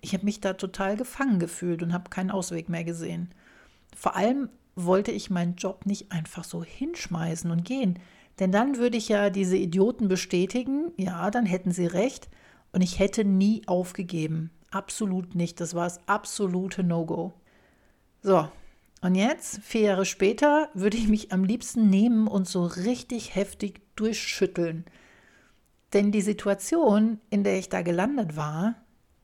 Ich 0.00 0.12
habe 0.12 0.24
mich 0.24 0.40
da 0.40 0.54
total 0.54 0.96
gefangen 0.96 1.38
gefühlt 1.38 1.82
und 1.82 1.92
habe 1.92 2.10
keinen 2.10 2.32
Ausweg 2.32 2.68
mehr 2.68 2.84
gesehen. 2.84 3.32
Vor 3.94 4.16
allem 4.16 4.48
wollte 4.74 5.12
ich 5.12 5.30
meinen 5.30 5.54
Job 5.54 5.86
nicht 5.86 6.12
einfach 6.12 6.44
so 6.44 6.64
hinschmeißen 6.64 7.50
und 7.50 7.64
gehen, 7.64 7.98
denn 8.38 8.52
dann 8.52 8.76
würde 8.76 8.96
ich 8.96 9.08
ja 9.08 9.30
diese 9.30 9.56
Idioten 9.56 10.08
bestätigen, 10.08 10.92
ja, 10.96 11.30
dann 11.30 11.46
hätten 11.46 11.70
sie 11.70 11.86
recht, 11.86 12.28
und 12.76 12.82
ich 12.82 12.98
hätte 12.98 13.24
nie 13.24 13.62
aufgegeben. 13.66 14.50
Absolut 14.70 15.34
nicht. 15.34 15.62
Das 15.62 15.74
war 15.74 15.84
das 15.84 16.06
absolute 16.06 16.84
No-Go. 16.84 17.32
So, 18.20 18.50
und 19.00 19.14
jetzt, 19.14 19.60
vier 19.62 19.80
Jahre 19.80 20.04
später, 20.04 20.68
würde 20.74 20.98
ich 20.98 21.08
mich 21.08 21.32
am 21.32 21.42
liebsten 21.42 21.88
nehmen 21.88 22.28
und 22.28 22.46
so 22.46 22.66
richtig 22.66 23.34
heftig 23.34 23.80
durchschütteln. 23.96 24.84
Denn 25.94 26.12
die 26.12 26.20
Situation, 26.20 27.18
in 27.30 27.44
der 27.44 27.58
ich 27.58 27.70
da 27.70 27.80
gelandet 27.80 28.36
war, 28.36 28.74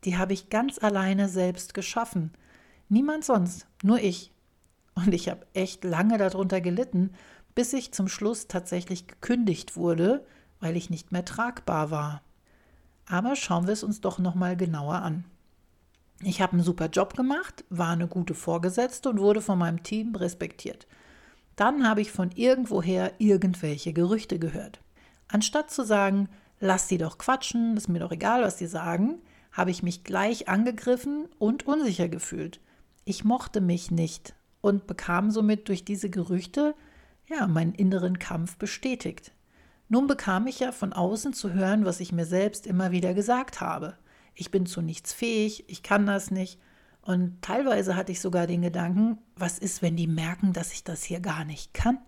die 0.05 0.17
habe 0.17 0.33
ich 0.33 0.49
ganz 0.49 0.83
alleine 0.83 1.29
selbst 1.29 1.75
geschaffen. 1.75 2.33
Niemand 2.89 3.23
sonst, 3.23 3.67
nur 3.83 4.01
ich. 4.01 4.33
Und 4.95 5.13
ich 5.13 5.29
habe 5.29 5.47
echt 5.53 5.85
lange 5.85 6.17
darunter 6.17 6.63
gelitten, 6.63 7.11
bis 7.55 7.75
ich 7.75 7.93
zum 7.93 8.09
Schluss 8.09 8.49
tatsächlich 8.49 9.09
gekündigt 9.09 9.77
wurde, 9.77 10.25
weil 10.59 10.75
ich 10.75 10.89
nicht 10.89 11.13
mehr 11.13 11.27
tragbar 11.27 11.91
war. 11.91 12.23
Aber 13.07 13.37
schauen 13.37 13.67
wir 13.67 13.73
es 13.73 13.83
uns 13.83 14.01
doch 14.01 14.19
noch 14.19 14.35
mal 14.35 14.57
genauer 14.57 14.97
an. 14.97 15.25
Ich 16.25 16.41
habe 16.41 16.53
einen 16.53 16.63
super 16.63 16.87
Job 16.87 17.17
gemacht, 17.17 17.65
war 17.69 17.91
eine 17.91 18.07
gute 18.07 18.35
Vorgesetzte 18.35 19.11
und 19.11 19.19
wurde 19.19 19.41
von 19.41 19.59
meinem 19.59 19.83
Team 19.83 20.15
respektiert. 20.15 20.87
Dann 21.57 21.89
habe 21.89 22.01
ich 22.01 22.13
von 22.13 22.31
irgendwoher 22.31 23.13
irgendwelche 23.19 23.93
Gerüchte 23.93 24.39
gehört. 24.39 24.81
Anstatt 25.29 25.71
zu 25.71 25.85
sagen, 25.85 26.29
lass 26.61 26.87
die 26.87 26.99
doch 26.99 27.19
quatschen, 27.19 27.77
ist 27.77 27.89
mir 27.89 27.99
doch 27.99 28.13
egal, 28.13 28.43
was 28.43 28.57
die 28.57 28.67
sagen, 28.67 29.21
habe 29.51 29.71
ich 29.71 29.83
mich 29.83 30.05
gleich 30.05 30.49
angegriffen 30.49 31.27
und 31.39 31.67
unsicher 31.67 32.09
gefühlt. 32.09 32.61
Ich 33.05 33.25
mochte 33.25 33.61
mich 33.61 33.91
nicht 33.91 34.35
und 34.61 34.87
bekam 34.87 35.31
somit 35.31 35.69
durch 35.69 35.85
diese 35.85 36.09
Gerüchte 36.09 36.75
ja 37.27 37.47
meinen 37.47 37.75
inneren 37.75 38.19
Kampf 38.19 38.57
bestätigt. 38.57 39.33
Nun 39.89 40.07
bekam 40.07 40.47
ich 40.47 40.61
ja 40.61 40.73
von 40.73 40.93
außen 40.93 41.33
zu 41.33 41.53
hören, 41.53 41.85
was 41.85 42.01
ich 42.01 42.13
mir 42.13 42.27
selbst 42.27 42.67
immer 42.67 42.91
wieder 42.91 43.15
gesagt 43.15 43.61
habe. 43.61 43.97
Ich 44.35 44.51
bin 44.51 44.67
zu 44.67 44.81
nichts 44.81 45.13
fähig, 45.13 45.65
ich 45.69 45.83
kann 45.83 46.07
das 46.07 46.31
nicht. 46.31 46.59
Und 47.03 47.43
teilweise 47.43 47.97
hatte 47.97 48.13
ich 48.13 48.21
sogar 48.21 48.47
den 48.47 48.63
Gedanken, 48.63 49.19
was 49.37 49.59
ist, 49.59 49.83
wenn 49.83 49.97
die 49.97 50.07
merken, 50.07 50.53
dass 50.53 50.73
ich 50.73 50.85
das 50.85 51.03
hier 51.03 51.21
gar 51.21 51.45
nicht 51.45 51.75
kann? 51.75 51.99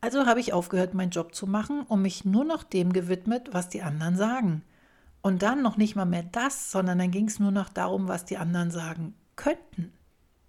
Also 0.00 0.26
habe 0.26 0.40
ich 0.40 0.52
aufgehört, 0.52 0.94
meinen 0.94 1.10
Job 1.10 1.34
zu 1.34 1.46
machen 1.46 1.82
und 1.82 2.02
mich 2.02 2.24
nur 2.24 2.44
noch 2.44 2.64
dem 2.64 2.92
gewidmet, 2.92 3.50
was 3.52 3.68
die 3.68 3.82
anderen 3.82 4.16
sagen. 4.16 4.62
Und 5.22 5.42
dann 5.42 5.62
noch 5.62 5.76
nicht 5.76 5.94
mal 5.94 6.04
mehr 6.04 6.24
das, 6.24 6.72
sondern 6.72 6.98
dann 6.98 7.12
ging 7.12 7.28
es 7.28 7.38
nur 7.38 7.52
noch 7.52 7.68
darum, 7.68 8.08
was 8.08 8.24
die 8.24 8.36
anderen 8.36 8.72
sagen 8.72 9.14
könnten. 9.36 9.92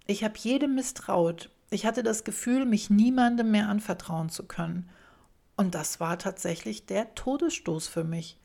Ich 0.06 0.24
habe 0.24 0.34
jedem 0.36 0.74
misstraut. 0.74 1.50
Ich 1.70 1.86
hatte 1.86 2.02
das 2.02 2.24
Gefühl, 2.24 2.66
mich 2.66 2.90
niemandem 2.90 3.52
mehr 3.52 3.68
anvertrauen 3.68 4.28
zu 4.28 4.44
können. 4.44 4.88
Und 5.56 5.74
das 5.74 6.00
war 6.00 6.18
tatsächlich 6.18 6.86
der 6.86 7.14
Todesstoß 7.14 7.86
für 7.86 8.04
mich. 8.04 8.38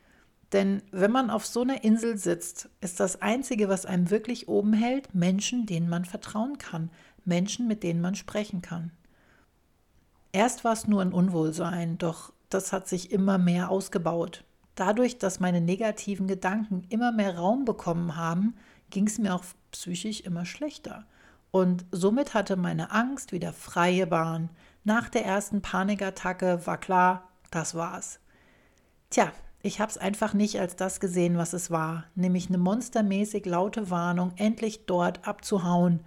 Denn 0.52 0.82
wenn 0.90 1.12
man 1.12 1.30
auf 1.30 1.46
so 1.46 1.62
einer 1.62 1.84
Insel 1.84 2.16
sitzt, 2.16 2.68
ist 2.80 2.98
das 3.00 3.22
Einzige, 3.22 3.68
was 3.68 3.86
einem 3.86 4.10
wirklich 4.10 4.48
oben 4.48 4.72
hält, 4.72 5.14
Menschen, 5.14 5.66
denen 5.66 5.88
man 5.88 6.04
vertrauen 6.04 6.58
kann, 6.58 6.90
Menschen, 7.24 7.68
mit 7.68 7.82
denen 7.82 8.00
man 8.00 8.14
sprechen 8.14 8.62
kann. 8.62 8.90
Erst 10.32 10.64
war 10.64 10.72
es 10.72 10.86
nur 10.88 11.02
ein 11.02 11.12
Unwohlsein, 11.12 11.98
doch 11.98 12.32
das 12.48 12.72
hat 12.72 12.88
sich 12.88 13.12
immer 13.12 13.38
mehr 13.38 13.70
ausgebaut. 13.70 14.44
Dadurch, 14.74 15.18
dass 15.18 15.40
meine 15.40 15.60
negativen 15.60 16.26
Gedanken 16.26 16.84
immer 16.88 17.12
mehr 17.12 17.36
Raum 17.36 17.64
bekommen 17.64 18.16
haben, 18.16 18.54
ging 18.90 19.06
es 19.06 19.18
mir 19.18 19.34
auch 19.34 19.44
psychisch 19.72 20.20
immer 20.20 20.44
schlechter. 20.44 21.06
Und 21.50 21.84
somit 21.90 22.34
hatte 22.34 22.56
meine 22.56 22.92
Angst 22.92 23.32
wieder 23.32 23.52
freie 23.52 24.06
Bahn. 24.06 24.50
Nach 24.84 25.08
der 25.08 25.26
ersten 25.26 25.60
Panikattacke 25.60 26.66
war 26.66 26.78
klar, 26.78 27.28
das 27.50 27.74
war's. 27.74 28.18
Tja, 29.10 29.32
ich 29.62 29.80
habe 29.80 29.90
es 29.90 29.98
einfach 29.98 30.32
nicht 30.32 30.58
als 30.58 30.74
das 30.74 31.00
gesehen, 31.00 31.36
was 31.36 31.52
es 31.52 31.70
war, 31.70 32.04
nämlich 32.14 32.48
eine 32.48 32.56
monstermäßig 32.56 33.44
laute 33.44 33.90
Warnung, 33.90 34.32
endlich 34.36 34.86
dort 34.86 35.26
abzuhauen. 35.28 36.00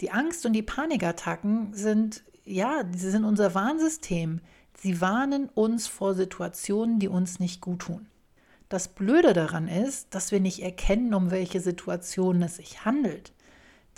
Die 0.00 0.12
Angst 0.12 0.46
und 0.46 0.52
die 0.52 0.62
Panikattacken 0.62 1.72
sind, 1.74 2.22
ja, 2.44 2.84
sie 2.94 3.10
sind 3.10 3.24
unser 3.24 3.54
Warnsystem. 3.54 4.40
Sie 4.78 5.00
warnen 5.00 5.48
uns 5.48 5.88
vor 5.88 6.14
Situationen, 6.14 7.00
die 7.00 7.08
uns 7.08 7.40
nicht 7.40 7.60
gut 7.60 7.80
tun. 7.80 8.06
Das 8.68 8.88
Blöde 8.88 9.32
daran 9.32 9.68
ist, 9.68 10.14
dass 10.14 10.30
wir 10.30 10.40
nicht 10.40 10.62
erkennen, 10.62 11.14
um 11.14 11.30
welche 11.30 11.60
Situation 11.60 12.42
es 12.42 12.56
sich 12.56 12.84
handelt. 12.84 13.32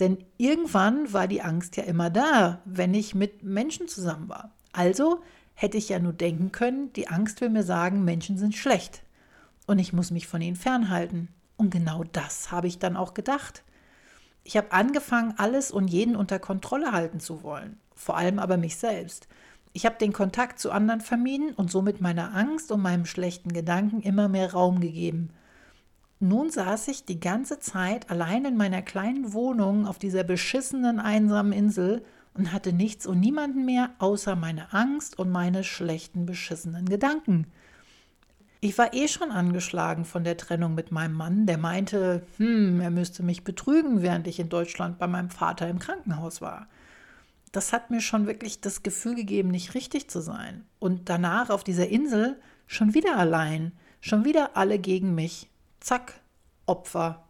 Denn 0.01 0.19
irgendwann 0.37 1.13
war 1.13 1.27
die 1.27 1.43
Angst 1.43 1.77
ja 1.77 1.83
immer 1.85 2.11
da, 2.11 2.61
wenn 2.65 2.95
ich 2.95 3.15
mit 3.15 3.43
Menschen 3.43 3.89
zusammen 3.89 4.29
war. 4.29 4.53
Also 4.73 5.23
hätte 5.55 5.77
ich 5.77 5.89
ja 5.89 5.99
nur 5.99 6.13
denken 6.13 6.53
können, 6.53 6.93
die 6.93 7.09
Angst 7.09 7.41
will 7.41 7.51
mir 7.51 7.65
sagen, 7.65 8.05
Menschen 8.05 8.39
sind 8.39 8.55
schlecht. 8.55 9.03
Und 9.67 9.79
ich 9.79 9.93
muss 9.93 10.11
mich 10.11 10.29
von 10.29 10.41
ihnen 10.41 10.57
fernhalten. 10.57 11.29
Und 11.57 11.71
genau 11.71 12.05
das 12.05 12.53
habe 12.53 12.69
ich 12.69 12.79
dann 12.79 12.97
auch 12.97 13.13
gedacht. 13.13 13.65
Ich 14.45 14.57
habe 14.57 14.73
angefangen, 14.73 15.35
alles 15.37 15.71
und 15.73 15.89
jeden 15.89 16.17
unter 16.17 16.39
Kontrolle 16.39 16.93
halten 16.93 17.21
zu 17.21 17.43
wollen, 17.43 17.79
vor 17.95 18.17
allem 18.17 18.39
aber 18.39 18.57
mich 18.57 18.77
selbst. 18.77 19.29
Ich 19.73 19.85
habe 19.85 19.99
den 19.99 20.13
Kontakt 20.13 20.59
zu 20.59 20.71
anderen 20.71 21.01
vermieden 21.01 21.53
und 21.53 21.71
somit 21.71 22.01
meiner 22.01 22.35
Angst 22.35 22.73
und 22.73 22.81
meinem 22.81 23.05
schlechten 23.05 23.53
Gedanken 23.53 24.01
immer 24.01 24.29
mehr 24.29 24.53
Raum 24.53 24.81
gegeben. 24.81 25.31
Nun 26.21 26.51
saß 26.51 26.89
ich 26.89 27.05
die 27.05 27.21
ganze 27.21 27.61
Zeit 27.61 28.11
allein 28.11 28.45
in 28.45 28.57
meiner 28.57 28.83
kleinen 28.83 29.33
Wohnung 29.33 29.87
auf 29.87 29.99
dieser 29.99 30.25
beschissenen, 30.25 30.99
einsamen 30.99 31.53
Insel 31.53 32.05
und 32.35 32.53
hatte 32.53 32.73
nichts 32.73 33.07
und 33.07 33.21
niemanden 33.21 33.65
mehr 33.65 33.91
außer 33.99 34.35
meine 34.35 34.73
Angst 34.73 35.19
und 35.19 35.31
meine 35.31 35.63
schlechten, 35.63 36.27
beschissenen 36.27 36.87
Gedanken. 36.87 37.47
Ich 38.61 38.77
war 38.77 38.93
eh 38.93 39.07
schon 39.07 39.31
angeschlagen 39.31 40.05
von 40.05 40.25
der 40.25 40.37
Trennung 40.37 40.75
mit 40.75 40.91
meinem 40.91 41.15
Mann, 41.15 41.47
der 41.47 41.59
meinte, 41.59 42.27
hm, 42.39 42.81
er 42.81 42.91
müsste 42.91 43.23
mich 43.23 43.45
betrügen, 43.45 44.03
während 44.03 44.27
ich 44.27 44.41
in 44.41 44.49
Deutschland 44.49 44.99
bei 44.99 45.07
meinem 45.07 45.31
Vater 45.31 45.69
im 45.69 45.79
Krankenhaus 45.79 46.41
war. 46.41 46.67
Das 47.53 47.73
hat 47.73 47.91
mir 47.91 48.01
schon 48.01 48.27
wirklich 48.27 48.61
das 48.61 48.83
Gefühl 48.83 49.15
gegeben, 49.15 49.51
nicht 49.51 49.75
richtig 49.75 50.11
zu 50.11 50.21
sein. 50.21 50.65
Und 50.81 51.09
danach 51.09 51.51
auf 51.51 51.63
dieser 51.63 51.89
Insel 51.89 52.41
schon 52.67 52.95
wieder 52.95 53.17
allein, 53.17 53.73
schon 54.01 54.25
wieder 54.25 54.57
alle 54.57 54.81
gegen 54.81 55.15
mich. 55.15 55.49
Zack, 55.81 56.21
Opfer. 56.67 57.25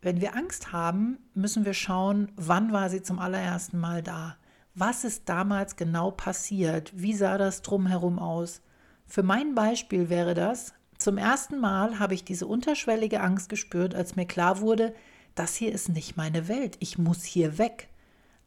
Wenn 0.00 0.20
wir 0.20 0.36
Angst 0.36 0.72
haben, 0.72 1.18
müssen 1.34 1.64
wir 1.64 1.74
schauen, 1.74 2.30
wann 2.36 2.72
war 2.72 2.88
sie 2.88 3.02
zum 3.02 3.18
allerersten 3.18 3.78
Mal 3.78 4.02
da? 4.02 4.36
Was 4.74 5.04
ist 5.04 5.28
damals 5.28 5.76
genau 5.76 6.12
passiert? 6.12 6.92
Wie 6.94 7.14
sah 7.14 7.36
das 7.36 7.62
drumherum 7.62 8.18
aus? 8.18 8.62
Für 9.06 9.24
mein 9.24 9.54
Beispiel 9.54 10.08
wäre 10.08 10.34
das, 10.34 10.72
zum 10.98 11.16
ersten 11.16 11.58
Mal 11.58 11.98
habe 11.98 12.14
ich 12.14 12.24
diese 12.24 12.46
unterschwellige 12.46 13.20
Angst 13.20 13.48
gespürt, 13.48 13.94
als 13.94 14.16
mir 14.16 14.26
klar 14.26 14.60
wurde, 14.60 14.94
das 15.34 15.54
hier 15.54 15.72
ist 15.72 15.88
nicht 15.88 16.16
meine 16.16 16.48
Welt, 16.48 16.76
ich 16.80 16.98
muss 16.98 17.22
hier 17.24 17.58
weg. 17.58 17.88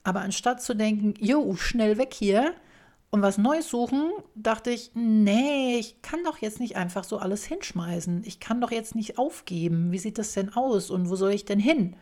Aber 0.04 0.22
anstatt 0.22 0.62
zu 0.62 0.74
denken, 0.74 1.14
jo, 1.18 1.56
schnell 1.56 1.98
weg 1.98 2.14
hier 2.14 2.54
und 3.12 3.22
was 3.22 3.38
Neues 3.38 3.70
suchen, 3.70 4.10
dachte 4.36 4.72
ich, 4.72 4.92
nee, 4.94 5.78
ich 5.78 6.02
kann 6.02 6.24
doch 6.24 6.38
jetzt 6.38 6.62
nicht 6.62 6.78
einfach 6.78 7.04
so 7.04 7.18
alles 7.18 7.44
hinschmeißen. 7.44 8.24
Ich 8.26 8.40
kann 8.40 8.62
doch 8.62 8.72
jetzt 8.72 8.96
nicht 8.96 9.18
aufgeben. 9.18 9.92
Wie 9.92 9.98
sieht 9.98 10.18
das 10.18 10.32
denn 10.32 10.54
aus 10.54 10.90
und 10.90 11.10
wo 11.10 11.18
soll 11.18 11.34
ich 11.34 11.44
denn 11.44 11.60
hin? 11.60 11.98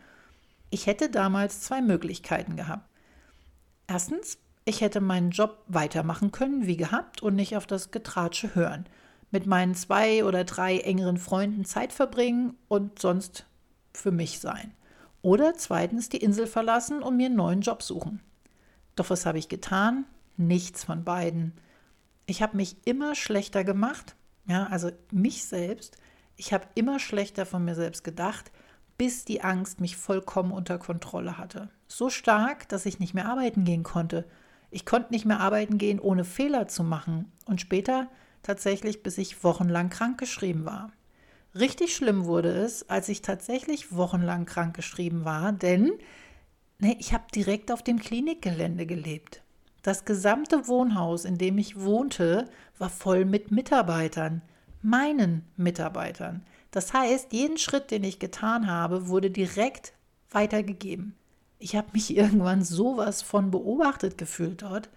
Ich 0.70 0.86
hätte 0.86 1.10
damals 1.10 1.62
zwei 1.62 1.82
Möglichkeiten 1.82 2.54
gehabt. 2.54 2.88
Erstens, 3.88 4.38
ich 4.64 4.82
hätte 4.82 5.00
meinen 5.00 5.30
Job 5.30 5.64
weitermachen 5.66 6.30
können 6.30 6.68
wie 6.68 6.76
gehabt 6.76 7.24
und 7.24 7.34
nicht 7.34 7.56
auf 7.56 7.66
das 7.66 7.90
Getratsche 7.90 8.54
hören. 8.54 8.86
Mit 9.32 9.46
meinen 9.46 9.74
zwei 9.74 10.24
oder 10.24 10.44
drei 10.44 10.78
engeren 10.78 11.16
Freunden 11.16 11.64
Zeit 11.64 11.92
verbringen 11.92 12.54
und 12.68 13.00
sonst 13.00 13.46
für 13.92 14.12
mich 14.12 14.38
sein. 14.38 14.74
Oder 15.22 15.54
zweitens 15.54 16.08
die 16.08 16.18
Insel 16.18 16.46
verlassen 16.46 17.02
und 17.02 17.16
mir 17.16 17.26
einen 17.26 17.36
neuen 17.36 17.62
Job 17.62 17.82
suchen. 17.82 18.20
Doch 18.94 19.10
was 19.10 19.26
habe 19.26 19.38
ich 19.38 19.48
getan? 19.48 20.04
Nichts 20.36 20.84
von 20.84 21.04
beiden. 21.04 21.54
Ich 22.26 22.42
habe 22.42 22.56
mich 22.56 22.76
immer 22.84 23.14
schlechter 23.14 23.64
gemacht, 23.64 24.16
ja, 24.46 24.66
also 24.66 24.90
mich 25.10 25.44
selbst. 25.44 25.96
Ich 26.36 26.52
habe 26.52 26.66
immer 26.74 26.98
schlechter 26.98 27.46
von 27.46 27.64
mir 27.64 27.74
selbst 27.74 28.04
gedacht, 28.04 28.50
bis 28.96 29.24
die 29.24 29.42
Angst 29.42 29.80
mich 29.80 29.96
vollkommen 29.96 30.52
unter 30.52 30.78
Kontrolle 30.78 31.38
hatte. 31.38 31.70
So 31.88 32.10
stark, 32.10 32.68
dass 32.68 32.86
ich 32.86 32.98
nicht 32.98 33.14
mehr 33.14 33.28
arbeiten 33.28 33.64
gehen 33.64 33.82
konnte 33.82 34.26
ich 34.70 34.86
konnte 34.86 35.12
nicht 35.12 35.26
mehr 35.26 35.40
arbeiten 35.40 35.78
gehen, 35.78 35.98
ohne 35.98 36.24
Fehler 36.24 36.68
zu 36.68 36.84
machen. 36.84 37.30
Und 37.46 37.60
später 37.60 38.08
tatsächlich, 38.42 39.02
bis 39.02 39.18
ich 39.18 39.42
wochenlang 39.42 39.90
krankgeschrieben 39.90 40.64
war. 40.64 40.92
Richtig 41.54 41.94
schlimm 41.94 42.26
wurde 42.26 42.50
es, 42.50 42.88
als 42.88 43.08
ich 43.08 43.22
tatsächlich 43.22 43.92
wochenlang 43.92 44.46
krankgeschrieben 44.46 45.24
war, 45.24 45.50
denn 45.52 45.92
ne, 46.78 46.96
ich 47.00 47.12
habe 47.12 47.24
direkt 47.34 47.72
auf 47.72 47.82
dem 47.82 47.98
Klinikgelände 47.98 48.86
gelebt. 48.86 49.42
Das 49.82 50.04
gesamte 50.04 50.68
Wohnhaus, 50.68 51.24
in 51.24 51.38
dem 51.38 51.56
ich 51.56 51.80
wohnte, 51.80 52.44
war 52.78 52.90
voll 52.90 53.24
mit 53.24 53.50
Mitarbeitern, 53.50 54.42
meinen 54.82 55.44
Mitarbeitern. 55.56 56.42
Das 56.70 56.92
heißt, 56.92 57.32
jeden 57.32 57.56
Schritt, 57.56 57.90
den 57.90 58.04
ich 58.04 58.18
getan 58.18 58.70
habe, 58.70 59.08
wurde 59.08 59.30
direkt 59.30 59.94
weitergegeben. 60.30 61.14
Ich 61.58 61.76
habe 61.76 61.88
mich 61.92 62.14
irgendwann 62.16 62.62
sowas 62.62 63.22
von 63.22 63.50
beobachtet 63.50 64.18
gefühlt 64.18 64.62
dort. 64.62 64.90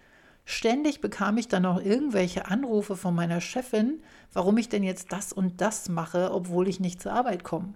Ständig 0.45 0.99
bekam 0.99 1.37
ich 1.37 1.47
dann 1.47 1.65
auch 1.65 1.79
irgendwelche 1.79 2.47
Anrufe 2.47 2.97
von 2.97 3.15
meiner 3.15 3.39
Chefin, 3.39 4.01
warum 4.33 4.57
ich 4.57 4.67
denn 4.67 4.83
jetzt 4.83 5.13
das 5.13 5.31
und 5.31 5.61
das 5.61 5.87
mache, 5.87 6.31
obwohl 6.33 6.67
ich 6.67 6.81
nicht 6.81 7.01
zur 7.01 7.13
Arbeit 7.13 7.45
komme. 7.45 7.73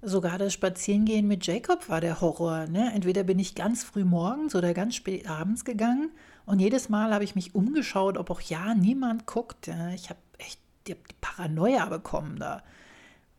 Sogar 0.00 0.38
das 0.38 0.52
Spazierengehen 0.52 1.26
mit 1.26 1.44
Jacob 1.46 1.88
war 1.88 2.00
der 2.00 2.20
Horror. 2.20 2.66
Ne? 2.66 2.92
Entweder 2.94 3.24
bin 3.24 3.38
ich 3.38 3.56
ganz 3.56 3.82
früh 3.82 4.04
morgens 4.04 4.54
oder 4.54 4.72
ganz 4.72 4.94
spät 4.94 5.28
abends 5.28 5.64
gegangen 5.64 6.12
und 6.46 6.60
jedes 6.60 6.88
Mal 6.88 7.12
habe 7.12 7.24
ich 7.24 7.34
mich 7.34 7.54
umgeschaut, 7.54 8.16
ob 8.16 8.30
auch 8.30 8.40
ja 8.40 8.74
niemand 8.74 9.26
guckt. 9.26 9.68
Ich 9.94 10.08
habe 10.08 10.20
echt 10.38 10.60
die 10.86 10.94
Paranoia 11.20 11.86
bekommen 11.86 12.38
da. 12.38 12.62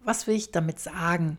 Was 0.01 0.27
will 0.27 0.35
ich 0.35 0.51
damit 0.51 0.79
sagen? 0.79 1.37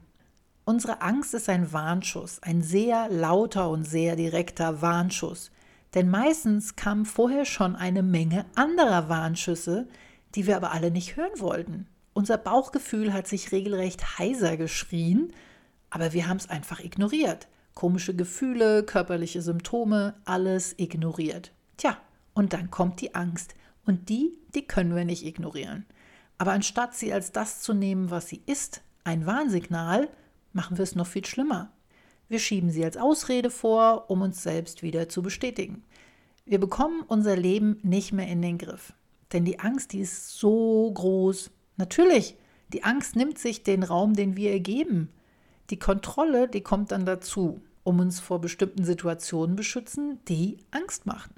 Unsere 0.64 1.02
Angst 1.02 1.34
ist 1.34 1.48
ein 1.48 1.72
Warnschuss, 1.72 2.42
ein 2.42 2.62
sehr 2.62 3.08
lauter 3.08 3.70
und 3.70 3.84
sehr 3.84 4.16
direkter 4.16 4.80
Warnschuss. 4.82 5.50
Denn 5.94 6.08
meistens 6.08 6.76
kam 6.76 7.04
vorher 7.04 7.44
schon 7.44 7.76
eine 7.76 8.02
Menge 8.02 8.46
anderer 8.54 9.08
Warnschüsse, 9.08 9.88
die 10.34 10.46
wir 10.46 10.56
aber 10.56 10.72
alle 10.72 10.90
nicht 10.90 11.16
hören 11.16 11.38
wollten. 11.40 11.88
Unser 12.20 12.36
Bauchgefühl 12.36 13.14
hat 13.14 13.26
sich 13.26 13.50
regelrecht 13.50 14.18
heiser 14.18 14.58
geschrien, 14.58 15.32
aber 15.88 16.12
wir 16.12 16.28
haben 16.28 16.36
es 16.36 16.50
einfach 16.50 16.80
ignoriert. 16.80 17.48
Komische 17.72 18.14
Gefühle, 18.14 18.82
körperliche 18.82 19.40
Symptome, 19.40 20.12
alles 20.26 20.74
ignoriert. 20.76 21.50
Tja, 21.78 21.96
und 22.34 22.52
dann 22.52 22.70
kommt 22.70 23.00
die 23.00 23.14
Angst. 23.14 23.54
Und 23.86 24.10
die, 24.10 24.36
die 24.54 24.66
können 24.66 24.94
wir 24.94 25.06
nicht 25.06 25.24
ignorieren. 25.24 25.86
Aber 26.36 26.52
anstatt 26.52 26.94
sie 26.94 27.10
als 27.10 27.32
das 27.32 27.62
zu 27.62 27.72
nehmen, 27.72 28.10
was 28.10 28.28
sie 28.28 28.42
ist, 28.44 28.82
ein 29.02 29.24
Warnsignal, 29.24 30.10
machen 30.52 30.76
wir 30.76 30.82
es 30.82 30.94
noch 30.94 31.06
viel 31.06 31.24
schlimmer. 31.24 31.72
Wir 32.28 32.38
schieben 32.38 32.70
sie 32.70 32.84
als 32.84 32.98
Ausrede 32.98 33.48
vor, 33.48 34.10
um 34.10 34.20
uns 34.20 34.42
selbst 34.42 34.82
wieder 34.82 35.08
zu 35.08 35.22
bestätigen. 35.22 35.84
Wir 36.44 36.60
bekommen 36.60 37.02
unser 37.08 37.34
Leben 37.34 37.78
nicht 37.82 38.12
mehr 38.12 38.28
in 38.28 38.42
den 38.42 38.58
Griff. 38.58 38.92
Denn 39.32 39.46
die 39.46 39.58
Angst, 39.58 39.94
die 39.94 40.00
ist 40.00 40.36
so 40.36 40.92
groß. 40.92 41.50
Natürlich, 41.80 42.36
die 42.74 42.84
Angst 42.84 43.16
nimmt 43.16 43.38
sich 43.38 43.62
den 43.62 43.82
Raum, 43.82 44.12
den 44.12 44.36
wir 44.36 44.52
ihr 44.52 44.60
geben. 44.60 45.08
Die 45.70 45.78
Kontrolle, 45.78 46.46
die 46.46 46.60
kommt 46.60 46.92
dann 46.92 47.06
dazu, 47.06 47.62
um 47.84 48.00
uns 48.00 48.20
vor 48.20 48.38
bestimmten 48.38 48.84
Situationen 48.84 49.56
beschützen, 49.56 50.20
die 50.28 50.58
Angst 50.70 51.06
machen. 51.06 51.34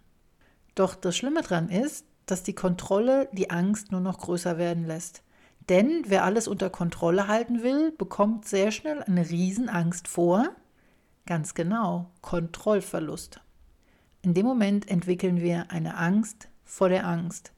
Doch 0.75 0.97
das 0.97 1.17
Schlimme 1.17 1.43
daran 1.43 1.69
ist, 1.69 2.07
dass 2.27 2.43
die 2.43 2.57
Kontrolle 2.57 3.29
die 3.33 3.51
Angst 3.51 3.93
nur 3.93 4.01
noch 4.01 4.19
größer 4.19 4.59
werden 4.59 4.85
lässt. 4.85 5.23
Denn 5.69 6.03
wer 6.09 6.25
alles 6.25 6.49
unter 6.49 6.71
Kontrolle 6.71 7.29
halten 7.29 7.63
will, 7.63 7.93
bekommt 7.93 8.45
sehr 8.45 8.73
schnell 8.73 9.01
eine 9.05 9.31
Riesenangst 9.31 10.09
vor. 10.09 10.49
Ganz 11.25 11.55
genau, 11.55 12.11
Kontrollverlust. 12.21 13.41
In 14.23 14.35
dem 14.35 14.47
Moment 14.47 14.91
entwickeln 14.91 15.41
wir 15.41 15.71
eine 15.71 15.97
Angst 15.97 16.49
vor 16.65 16.89
der 16.89 17.07
Angst. 17.07 17.53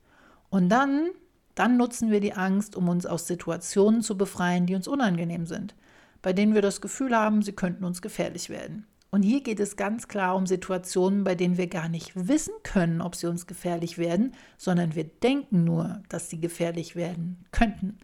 Und 0.51 0.69
dann, 0.69 1.13
dann 1.55 1.77
nutzen 1.77 2.11
wir 2.11 2.21
die 2.21 2.35
Angst, 2.35 2.77
um 2.77 2.89
uns 2.89 3.07
aus 3.07 3.27
Situationen 3.27 4.03
zu 4.03 4.17
befreien, 4.17 4.67
die 4.67 4.75
uns 4.75 4.89
unangenehm 4.89 5.47
sind, 5.47 5.75
bei 6.23 6.33
denen 6.33 6.55
wir 6.55 6.63
das 6.63 6.81
Gefühl 6.81 7.17
haben, 7.17 7.43
sie 7.43 7.53
könnten 7.53 7.85
uns 7.85 8.03
gefährlich 8.03 8.51
werden. 8.51 8.87
Und 9.11 9.23
hier 9.23 9.43
geht 9.43 9.61
es 9.61 9.77
ganz 9.77 10.09
klar 10.09 10.35
um 10.35 10.45
Situationen, 10.45 11.23
bei 11.23 11.37
denen 11.37 11.57
wir 11.57 11.69
gar 11.69 11.89
nicht 11.89 12.13
wissen 12.15 12.55
können, 12.65 13.01
ob 13.01 13.15
sie 13.15 13.29
uns 13.29 13.47
gefährlich 13.47 13.97
werden, 13.97 14.33
sondern 14.59 14.97
wir 14.97 15.05
denken 15.05 15.63
nur, 15.63 16.03
dass 16.09 16.31
sie 16.31 16.41
gefährlich 16.41 16.97
werden 16.97 17.45
könnten. 17.53 17.99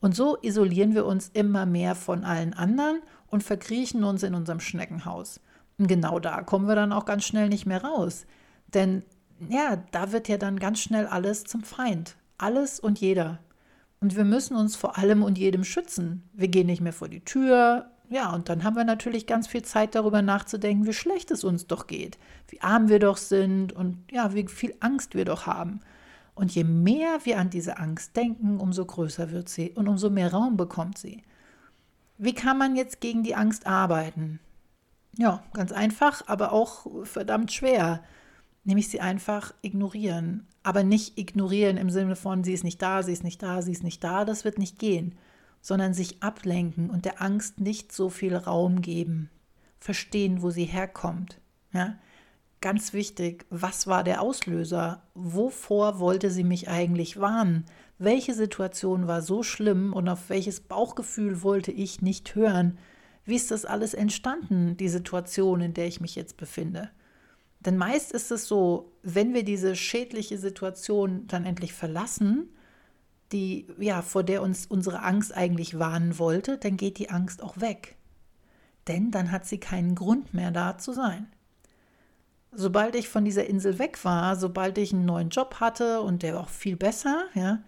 Und 0.00 0.16
so 0.16 0.38
isolieren 0.42 0.94
wir 0.96 1.06
uns 1.06 1.28
immer 1.28 1.66
mehr 1.66 1.94
von 1.94 2.24
allen 2.24 2.52
anderen 2.54 3.00
und 3.28 3.44
verkriechen 3.44 4.02
uns 4.02 4.24
in 4.24 4.34
unserem 4.34 4.58
Schneckenhaus. 4.58 5.40
Und 5.78 5.86
genau 5.86 6.18
da 6.18 6.42
kommen 6.42 6.66
wir 6.66 6.74
dann 6.74 6.92
auch 6.92 7.04
ganz 7.04 7.24
schnell 7.24 7.48
nicht 7.48 7.66
mehr 7.66 7.84
raus. 7.84 8.26
Denn 8.74 9.04
ja, 9.48 9.76
da 9.92 10.10
wird 10.10 10.28
ja 10.28 10.36
dann 10.36 10.58
ganz 10.58 10.80
schnell 10.80 11.06
alles 11.06 11.44
zum 11.44 11.62
Feind. 11.62 12.16
Alles 12.40 12.80
und 12.80 13.00
jeder. 13.00 13.38
Und 14.00 14.16
wir 14.16 14.24
müssen 14.24 14.56
uns 14.56 14.76
vor 14.76 14.96
allem 14.98 15.22
und 15.22 15.38
jedem 15.38 15.64
schützen. 15.64 16.28
Wir 16.32 16.48
gehen 16.48 16.66
nicht 16.66 16.80
mehr 16.80 16.92
vor 16.92 17.08
die 17.08 17.24
Tür, 17.24 17.90
ja, 18.10 18.34
und 18.34 18.48
dann 18.48 18.64
haben 18.64 18.74
wir 18.74 18.82
natürlich 18.82 19.28
ganz 19.28 19.46
viel 19.46 19.62
Zeit 19.62 19.94
darüber 19.94 20.20
nachzudenken, 20.20 20.84
wie 20.84 20.92
schlecht 20.92 21.30
es 21.30 21.44
uns 21.44 21.68
doch 21.68 21.86
geht, 21.86 22.18
wie 22.48 22.60
arm 22.60 22.88
wir 22.88 22.98
doch 22.98 23.16
sind 23.16 23.72
und 23.72 23.98
ja, 24.10 24.34
wie 24.34 24.48
viel 24.48 24.74
Angst 24.80 25.14
wir 25.14 25.24
doch 25.24 25.46
haben. 25.46 25.78
Und 26.34 26.52
je 26.52 26.64
mehr 26.64 27.20
wir 27.22 27.38
an 27.38 27.50
diese 27.50 27.78
Angst 27.78 28.16
denken, 28.16 28.58
umso 28.58 28.84
größer 28.84 29.30
wird 29.30 29.48
sie 29.48 29.70
und 29.70 29.86
umso 29.86 30.10
mehr 30.10 30.32
Raum 30.32 30.56
bekommt 30.56 30.98
sie. 30.98 31.22
Wie 32.18 32.34
kann 32.34 32.58
man 32.58 32.74
jetzt 32.74 33.00
gegen 33.00 33.22
die 33.22 33.36
Angst 33.36 33.68
arbeiten? 33.68 34.40
Ja, 35.16 35.44
ganz 35.52 35.70
einfach, 35.70 36.22
aber 36.26 36.52
auch 36.52 36.86
verdammt 37.04 37.52
schwer. 37.52 38.02
Nämlich 38.64 38.88
sie 38.88 39.00
einfach 39.00 39.54
ignorieren. 39.62 40.46
Aber 40.62 40.82
nicht 40.84 41.18
ignorieren 41.18 41.76
im 41.76 41.90
Sinne 41.90 42.16
von, 42.16 42.44
sie 42.44 42.52
ist 42.52 42.64
nicht 42.64 42.82
da, 42.82 43.02
sie 43.02 43.12
ist 43.12 43.24
nicht 43.24 43.42
da, 43.42 43.62
sie 43.62 43.72
ist 43.72 43.82
nicht 43.82 44.04
da, 44.04 44.24
das 44.24 44.44
wird 44.44 44.58
nicht 44.58 44.78
gehen, 44.78 45.14
sondern 45.62 45.94
sich 45.94 46.22
ablenken 46.22 46.90
und 46.90 47.04
der 47.04 47.22
Angst 47.22 47.60
nicht 47.60 47.92
so 47.92 48.10
viel 48.10 48.36
Raum 48.36 48.82
geben. 48.82 49.30
Verstehen, 49.78 50.42
wo 50.42 50.50
sie 50.50 50.64
herkommt. 50.64 51.40
Ja? 51.72 51.96
Ganz 52.60 52.92
wichtig, 52.92 53.46
was 53.48 53.86
war 53.86 54.04
der 54.04 54.20
Auslöser? 54.20 55.02
Wovor 55.14 55.98
wollte 55.98 56.30
sie 56.30 56.44
mich 56.44 56.68
eigentlich 56.68 57.18
warnen? 57.18 57.64
Welche 57.98 58.34
Situation 58.34 59.06
war 59.06 59.22
so 59.22 59.42
schlimm 59.42 59.94
und 59.94 60.08
auf 60.08 60.28
welches 60.28 60.60
Bauchgefühl 60.60 61.42
wollte 61.42 61.72
ich 61.72 62.02
nicht 62.02 62.34
hören? 62.34 62.76
Wie 63.24 63.36
ist 63.36 63.50
das 63.50 63.64
alles 63.64 63.94
entstanden, 63.94 64.76
die 64.76 64.88
Situation, 64.88 65.62
in 65.62 65.72
der 65.72 65.86
ich 65.86 66.00
mich 66.00 66.14
jetzt 66.14 66.36
befinde? 66.36 66.90
Denn 67.60 67.76
meist 67.76 68.12
ist 68.12 68.30
es 68.30 68.46
so, 68.46 68.92
wenn 69.02 69.34
wir 69.34 69.44
diese 69.44 69.76
schädliche 69.76 70.38
Situation 70.38 71.26
dann 71.26 71.44
endlich 71.44 71.72
verlassen, 71.72 72.48
die 73.32 73.66
ja 73.78 74.02
vor 74.02 74.24
der 74.24 74.42
uns 74.42 74.66
unsere 74.66 75.02
Angst 75.02 75.34
eigentlich 75.36 75.78
warnen 75.78 76.18
wollte, 76.18 76.58
dann 76.58 76.76
geht 76.76 76.98
die 76.98 77.10
Angst 77.10 77.42
auch 77.42 77.60
weg. 77.60 77.96
Denn 78.88 79.10
dann 79.10 79.30
hat 79.30 79.46
sie 79.46 79.58
keinen 79.58 79.94
Grund 79.94 80.34
mehr 80.34 80.50
da 80.50 80.78
zu 80.78 80.92
sein 80.92 81.28
sobald 82.52 82.94
ich 82.94 83.08
von 83.08 83.24
dieser 83.24 83.46
Insel 83.46 83.78
weg 83.78 84.04
war, 84.04 84.36
sobald 84.36 84.78
ich 84.78 84.92
einen 84.92 85.04
neuen 85.04 85.30
Job 85.30 85.56
hatte 85.60 86.00
und 86.00 86.22
der 86.22 86.34
war 86.34 86.42
auch 86.42 86.48
viel 86.48 86.76
besser, 86.76 87.24
ja, 87.34 87.62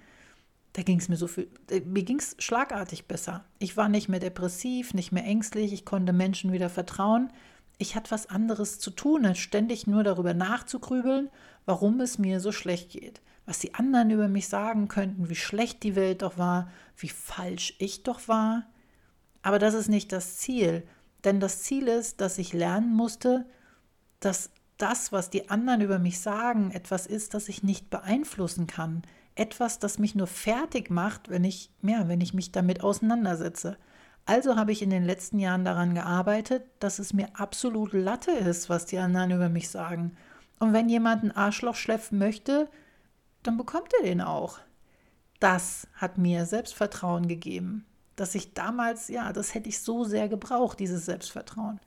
da 0.72 0.82
ging 0.82 0.98
es 0.98 1.08
mir 1.08 1.16
so 1.16 1.26
viel, 1.26 1.48
äh, 1.70 1.80
mir 1.80 2.02
ging 2.02 2.18
es 2.18 2.34
schlagartig 2.38 3.06
besser. 3.06 3.44
Ich 3.58 3.76
war 3.76 3.88
nicht 3.88 4.08
mehr 4.08 4.20
depressiv, 4.20 4.94
nicht 4.94 5.12
mehr 5.12 5.24
ängstlich, 5.24 5.72
ich 5.72 5.84
konnte 5.84 6.12
Menschen 6.12 6.52
wieder 6.52 6.70
vertrauen. 6.70 7.30
Ich 7.78 7.96
hatte 7.96 8.10
was 8.10 8.28
anderes 8.28 8.78
zu 8.78 8.90
tun, 8.90 9.26
als 9.26 9.38
ständig 9.38 9.86
nur 9.86 10.04
darüber 10.04 10.34
nachzugrübeln, 10.34 11.30
warum 11.64 12.00
es 12.00 12.18
mir 12.18 12.40
so 12.40 12.52
schlecht 12.52 12.90
geht, 12.90 13.20
was 13.46 13.58
die 13.58 13.74
anderen 13.74 14.10
über 14.10 14.28
mich 14.28 14.48
sagen 14.48 14.88
könnten, 14.88 15.28
wie 15.28 15.34
schlecht 15.34 15.82
die 15.82 15.96
Welt 15.96 16.22
doch 16.22 16.38
war, 16.38 16.70
wie 16.96 17.08
falsch 17.08 17.74
ich 17.78 18.02
doch 18.02 18.28
war. 18.28 18.66
Aber 19.42 19.58
das 19.58 19.74
ist 19.74 19.88
nicht 19.88 20.12
das 20.12 20.36
Ziel, 20.36 20.84
denn 21.24 21.40
das 21.40 21.62
Ziel 21.62 21.88
ist, 21.88 22.20
dass 22.20 22.38
ich 22.38 22.52
lernen 22.52 22.94
musste, 22.94 23.46
dass 24.20 24.50
das, 24.78 25.12
was 25.12 25.30
die 25.30 25.48
anderen 25.50 25.80
über 25.80 25.98
mich 25.98 26.20
sagen, 26.20 26.70
etwas 26.72 27.06
ist, 27.06 27.34
das 27.34 27.48
ich 27.48 27.62
nicht 27.62 27.90
beeinflussen 27.90 28.66
kann. 28.66 29.02
Etwas, 29.34 29.78
das 29.78 29.98
mich 29.98 30.14
nur 30.14 30.26
fertig 30.26 30.90
macht, 30.90 31.30
wenn 31.30 31.44
ich, 31.44 31.70
ja, 31.82 32.08
wenn 32.08 32.20
ich 32.20 32.34
mich 32.34 32.52
damit 32.52 32.82
auseinandersetze. 32.82 33.76
Also 34.24 34.56
habe 34.56 34.72
ich 34.72 34.82
in 34.82 34.90
den 34.90 35.04
letzten 35.04 35.38
Jahren 35.38 35.64
daran 35.64 35.94
gearbeitet, 35.94 36.64
dass 36.78 36.98
es 36.98 37.12
mir 37.12 37.28
absolut 37.34 37.92
Latte 37.92 38.30
ist, 38.30 38.68
was 38.68 38.86
die 38.86 38.98
anderen 38.98 39.32
über 39.32 39.48
mich 39.48 39.68
sagen. 39.68 40.16
Und 40.60 40.72
wenn 40.72 40.88
jemand 40.88 41.22
einen 41.22 41.32
Arschloch 41.32 41.74
schleppen 41.74 42.18
möchte, 42.18 42.68
dann 43.42 43.56
bekommt 43.56 43.92
er 43.98 44.06
den 44.06 44.20
auch. 44.20 44.60
Das 45.40 45.88
hat 45.94 46.18
mir 46.18 46.46
Selbstvertrauen 46.46 47.26
gegeben, 47.26 47.84
dass 48.14 48.36
ich 48.36 48.54
damals, 48.54 49.08
ja, 49.08 49.32
das 49.32 49.54
hätte 49.54 49.68
ich 49.68 49.80
so 49.80 50.04
sehr 50.04 50.28
gebraucht, 50.28 50.78
dieses 50.78 51.04
Selbstvertrauen. 51.04 51.80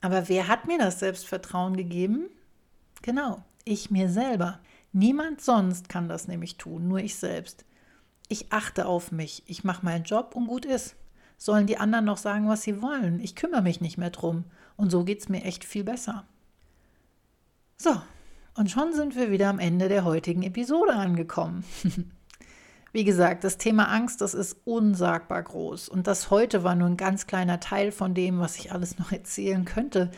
Aber 0.00 0.30
wer 0.30 0.48
hat 0.48 0.66
mir 0.66 0.78
das 0.78 1.00
Selbstvertrauen 1.00 1.76
gegeben? 1.76 2.30
Genau, 3.02 3.44
ich 3.64 3.90
mir 3.90 4.08
selber. 4.08 4.60
Niemand 4.92 5.42
sonst 5.42 5.90
kann 5.90 6.08
das 6.08 6.26
nämlich 6.26 6.56
tun, 6.56 6.88
nur 6.88 7.00
ich 7.00 7.16
selbst. 7.16 7.66
Ich 8.28 8.50
achte 8.50 8.86
auf 8.86 9.12
mich, 9.12 9.42
ich 9.46 9.62
mache 9.62 9.84
meinen 9.84 10.04
Job 10.04 10.34
und 10.34 10.46
gut 10.46 10.64
ist. 10.64 10.96
Sollen 11.38 11.66
die 11.66 11.78
anderen 11.78 12.04
noch 12.04 12.16
sagen, 12.16 12.48
was 12.48 12.62
sie 12.62 12.80
wollen? 12.82 13.20
Ich 13.20 13.36
kümmere 13.36 13.62
mich 13.62 13.80
nicht 13.80 13.98
mehr 13.98 14.10
drum. 14.10 14.44
Und 14.76 14.90
so 14.90 15.04
geht 15.04 15.20
es 15.20 15.28
mir 15.28 15.42
echt 15.44 15.64
viel 15.64 15.84
besser. 15.84 16.24
So, 17.76 18.00
und 18.54 18.70
schon 18.70 18.94
sind 18.94 19.16
wir 19.16 19.30
wieder 19.30 19.48
am 19.48 19.58
Ende 19.58 19.88
der 19.88 20.04
heutigen 20.04 20.42
Episode 20.42 20.94
angekommen. 20.94 21.64
Wie 22.92 23.04
gesagt, 23.04 23.44
das 23.44 23.58
Thema 23.58 23.88
Angst, 23.88 24.22
das 24.22 24.32
ist 24.32 24.56
unsagbar 24.64 25.42
groß. 25.42 25.90
Und 25.90 26.06
das 26.06 26.30
heute 26.30 26.64
war 26.64 26.74
nur 26.74 26.88
ein 26.88 26.96
ganz 26.96 27.26
kleiner 27.26 27.60
Teil 27.60 27.92
von 27.92 28.14
dem, 28.14 28.38
was 28.38 28.56
ich 28.56 28.72
alles 28.72 28.98
noch 28.98 29.12
erzählen 29.12 29.66
könnte. 29.66 30.10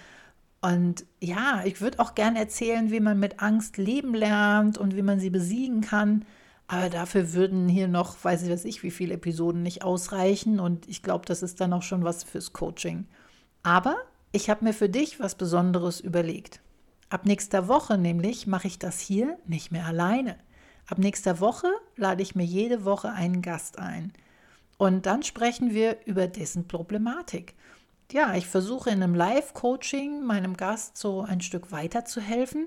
Und 0.61 1.05
ja, 1.21 1.63
ich 1.65 1.81
würde 1.81 1.99
auch 1.99 2.15
gerne 2.15 2.39
erzählen, 2.39 2.93
wie 2.93 3.01
man 3.01 3.19
mit 3.19 3.41
Angst 3.41 3.77
leben 3.77 4.15
lernt 4.15 4.79
und 4.79 4.95
wie 4.95 5.03
man 5.03 5.19
sie 5.19 5.31
besiegen 5.31 5.81
kann. 5.81 6.25
Aber 6.69 6.91
dafür 6.91 7.33
würden 7.33 7.67
hier 7.67 7.89
noch, 7.89 8.23
weiß 8.23 8.43
ich 8.43 8.51
weiß 8.51 8.67
ich, 8.67 8.83
wie 8.83 8.91
viele 8.91 9.15
Episoden 9.15 9.63
nicht 9.63 9.83
ausreichen. 9.83 10.61
Und 10.61 10.87
ich 10.87 11.03
glaube, 11.03 11.25
das 11.25 11.43
ist 11.43 11.61
dann 11.61 11.73
auch 11.73 11.83
schon 11.83 12.05
was 12.05 12.25
fürs 12.25 12.53
Coaching. 12.53 13.07
Aber 13.63 13.97
ich 14.33 14.51
habe 14.51 14.65
mir 14.65 14.75
für 14.75 14.91
dich 14.91 15.19
was 15.19 15.35
Besonderes 15.35 16.01
überlegt. 16.01 16.61
Ab 17.09 17.25
nächster 17.25 17.69
Woche 17.69 17.97
nämlich 17.97 18.47
mache 18.47 18.67
ich 18.67 18.79
das 18.79 19.01
hier 19.01 19.39
nicht 19.47 19.73
mehr 19.73 19.87
alleine. 19.87 20.37
Ab 20.87 20.99
nächster 20.99 21.41
Woche 21.41 21.69
lade 21.97 22.23
ich 22.23 22.35
mir 22.35 22.45
jede 22.45 22.85
Woche 22.85 23.13
einen 23.13 23.41
Gast 23.41 23.79
ein. 23.79 24.13
Und 24.77 25.07
dann 25.07 25.23
sprechen 25.23 25.73
wir 25.73 25.97
über 26.05 26.27
dessen 26.27 26.69
Problematik. 26.69 27.55
Ja, 28.13 28.35
ich 28.35 28.47
versuche 28.47 28.91
in 28.91 29.03
einem 29.03 29.15
Live-Coaching 29.15 30.23
meinem 30.23 30.57
Gast 30.57 30.99
so 30.99 31.23
ein 31.23 31.41
Stück 31.41 31.73
weiterzuhelfen 31.73 32.67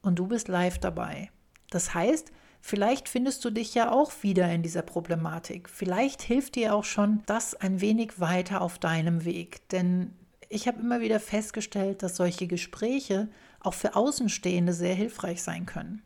und 0.00 0.18
du 0.18 0.26
bist 0.26 0.48
live 0.48 0.78
dabei. 0.78 1.30
Das 1.70 1.94
heißt, 1.94 2.32
vielleicht 2.62 3.08
findest 3.08 3.44
du 3.44 3.50
dich 3.50 3.74
ja 3.74 3.92
auch 3.92 4.10
wieder 4.22 4.50
in 4.50 4.62
dieser 4.62 4.82
Problematik. 4.82 5.68
Vielleicht 5.68 6.22
hilft 6.22 6.54
dir 6.54 6.74
auch 6.74 6.84
schon 6.84 7.22
das 7.26 7.54
ein 7.54 7.82
wenig 7.82 8.18
weiter 8.18 8.62
auf 8.62 8.78
deinem 8.78 9.26
Weg. 9.26 9.68
Denn 9.68 10.14
ich 10.48 10.66
habe 10.66 10.80
immer 10.80 11.00
wieder 11.00 11.20
festgestellt, 11.20 12.02
dass 12.02 12.16
solche 12.16 12.46
Gespräche 12.46 13.28
auch 13.60 13.74
für 13.74 13.96
Außenstehende 13.96 14.72
sehr 14.72 14.94
hilfreich 14.94 15.42
sein 15.42 15.66
können. 15.66 16.02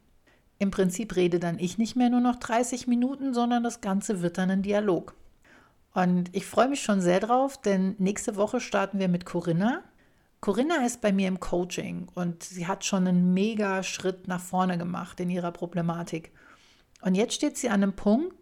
Im 0.58 0.70
Prinzip 0.70 1.14
rede 1.16 1.38
dann 1.38 1.58
ich 1.58 1.78
nicht 1.78 1.96
mehr 1.96 2.10
nur 2.10 2.20
noch 2.20 2.36
30 2.36 2.86
Minuten, 2.86 3.34
sondern 3.34 3.62
das 3.62 3.80
Ganze 3.80 4.22
wird 4.22 4.38
dann 4.38 4.50
ein 4.50 4.62
Dialog. 4.62 5.14
Und 5.92 6.34
ich 6.34 6.46
freue 6.46 6.68
mich 6.68 6.82
schon 6.82 7.00
sehr 7.00 7.20
drauf, 7.20 7.60
denn 7.60 7.94
nächste 7.98 8.36
Woche 8.36 8.60
starten 8.60 8.98
wir 8.98 9.08
mit 9.08 9.24
Corinna. 9.24 9.82
Corinna 10.40 10.84
ist 10.84 11.00
bei 11.00 11.12
mir 11.12 11.28
im 11.28 11.40
Coaching 11.40 12.08
und 12.14 12.42
sie 12.42 12.66
hat 12.66 12.84
schon 12.84 13.06
einen 13.06 13.32
mega 13.34 13.82
Schritt 13.82 14.28
nach 14.28 14.40
vorne 14.40 14.78
gemacht 14.78 15.20
in 15.20 15.30
ihrer 15.30 15.52
Problematik. 15.52 16.32
Und 17.06 17.14
jetzt 17.14 17.34
steht 17.34 17.56
sie 17.56 17.68
an 17.68 17.84
einem 17.84 17.92
Punkt, 17.92 18.34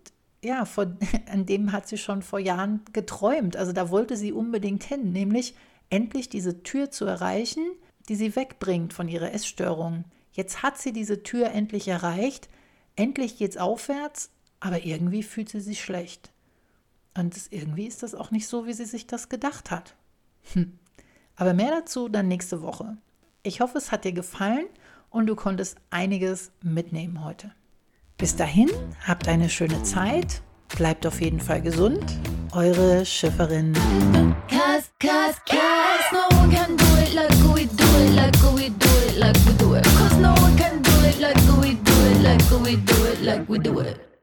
ja, 0.43 0.65
vor, 0.65 0.87
an 1.31 1.45
dem 1.45 1.71
hat 1.71 1.87
sie 1.87 1.99
schon 1.99 2.23
vor 2.23 2.39
Jahren 2.39 2.81
geträumt. 2.95 3.59
Also 3.59 3.73
da 3.73 3.91
wollte 3.91 4.17
sie 4.17 4.33
unbedingt 4.33 4.85
hin, 4.85 5.13
nämlich 5.13 5.55
endlich 5.91 6.31
diese 6.31 6.63
Tür 6.63 6.91
zu 6.91 7.05
erreichen, 7.05 7.63
die 8.09 8.17
sie 8.17 8.35
wegbringt 8.35 8.95
von 8.95 9.07
ihrer 9.07 9.35
Essstörung. 9.35 10.05
Jetzt 10.33 10.63
hat 10.63 10.79
sie 10.79 10.95
diese 10.95 11.23
Tür 11.23 11.51
endlich 11.51 11.89
erreicht, 11.89 12.49
endlich 12.97 13.37
geht's 13.37 13.59
aufwärts, 13.59 14.31
aber 14.61 14.83
irgendwie 14.83 15.23
fühlt 15.23 15.51
sie 15.51 15.61
sich 15.61 15.83
schlecht. 15.83 16.33
Und 17.13 17.37
irgendwie 17.51 17.87
ist 17.87 18.03
das 18.03 18.15
auch 18.15 18.31
nicht 18.31 18.49
so, 18.49 18.67
wie 18.67 18.73
sie 18.73 18.87
sich 18.87 19.07
das 19.07 19.29
gedacht 19.29 19.71
hat. 19.71 19.95
Hm. 20.55 20.79
Aber 21.37 21.53
mehr 21.53 21.71
dazu 21.71 22.09
dann 22.09 22.29
nächste 22.29 22.63
Woche. 22.63 22.97
Ich 23.43 23.61
hoffe, 23.61 23.77
es 23.77 23.93
hat 23.93 24.07
dir 24.07 24.13
gefallen 24.13 24.69
und 25.11 25.27
du 25.27 25.37
konntest 25.37 25.77
einiges 25.91 26.51
mitnehmen 26.63 27.23
heute. 27.23 27.53
Bis 28.17 28.37
dahin, 28.37 28.71
habt 29.07 29.27
eine 29.27 29.49
schöne 29.49 29.83
Zeit, 29.83 30.41
bleibt 30.77 31.05
auf 31.07 31.21
jeden 31.21 31.41
Fall 31.41 31.61
gesund. 31.61 32.05
Eure 32.53 33.05
Schifferin. 33.05 33.75
Like 43.23 43.49
we 43.49 43.59
do 43.59 43.81
it. 43.81 44.14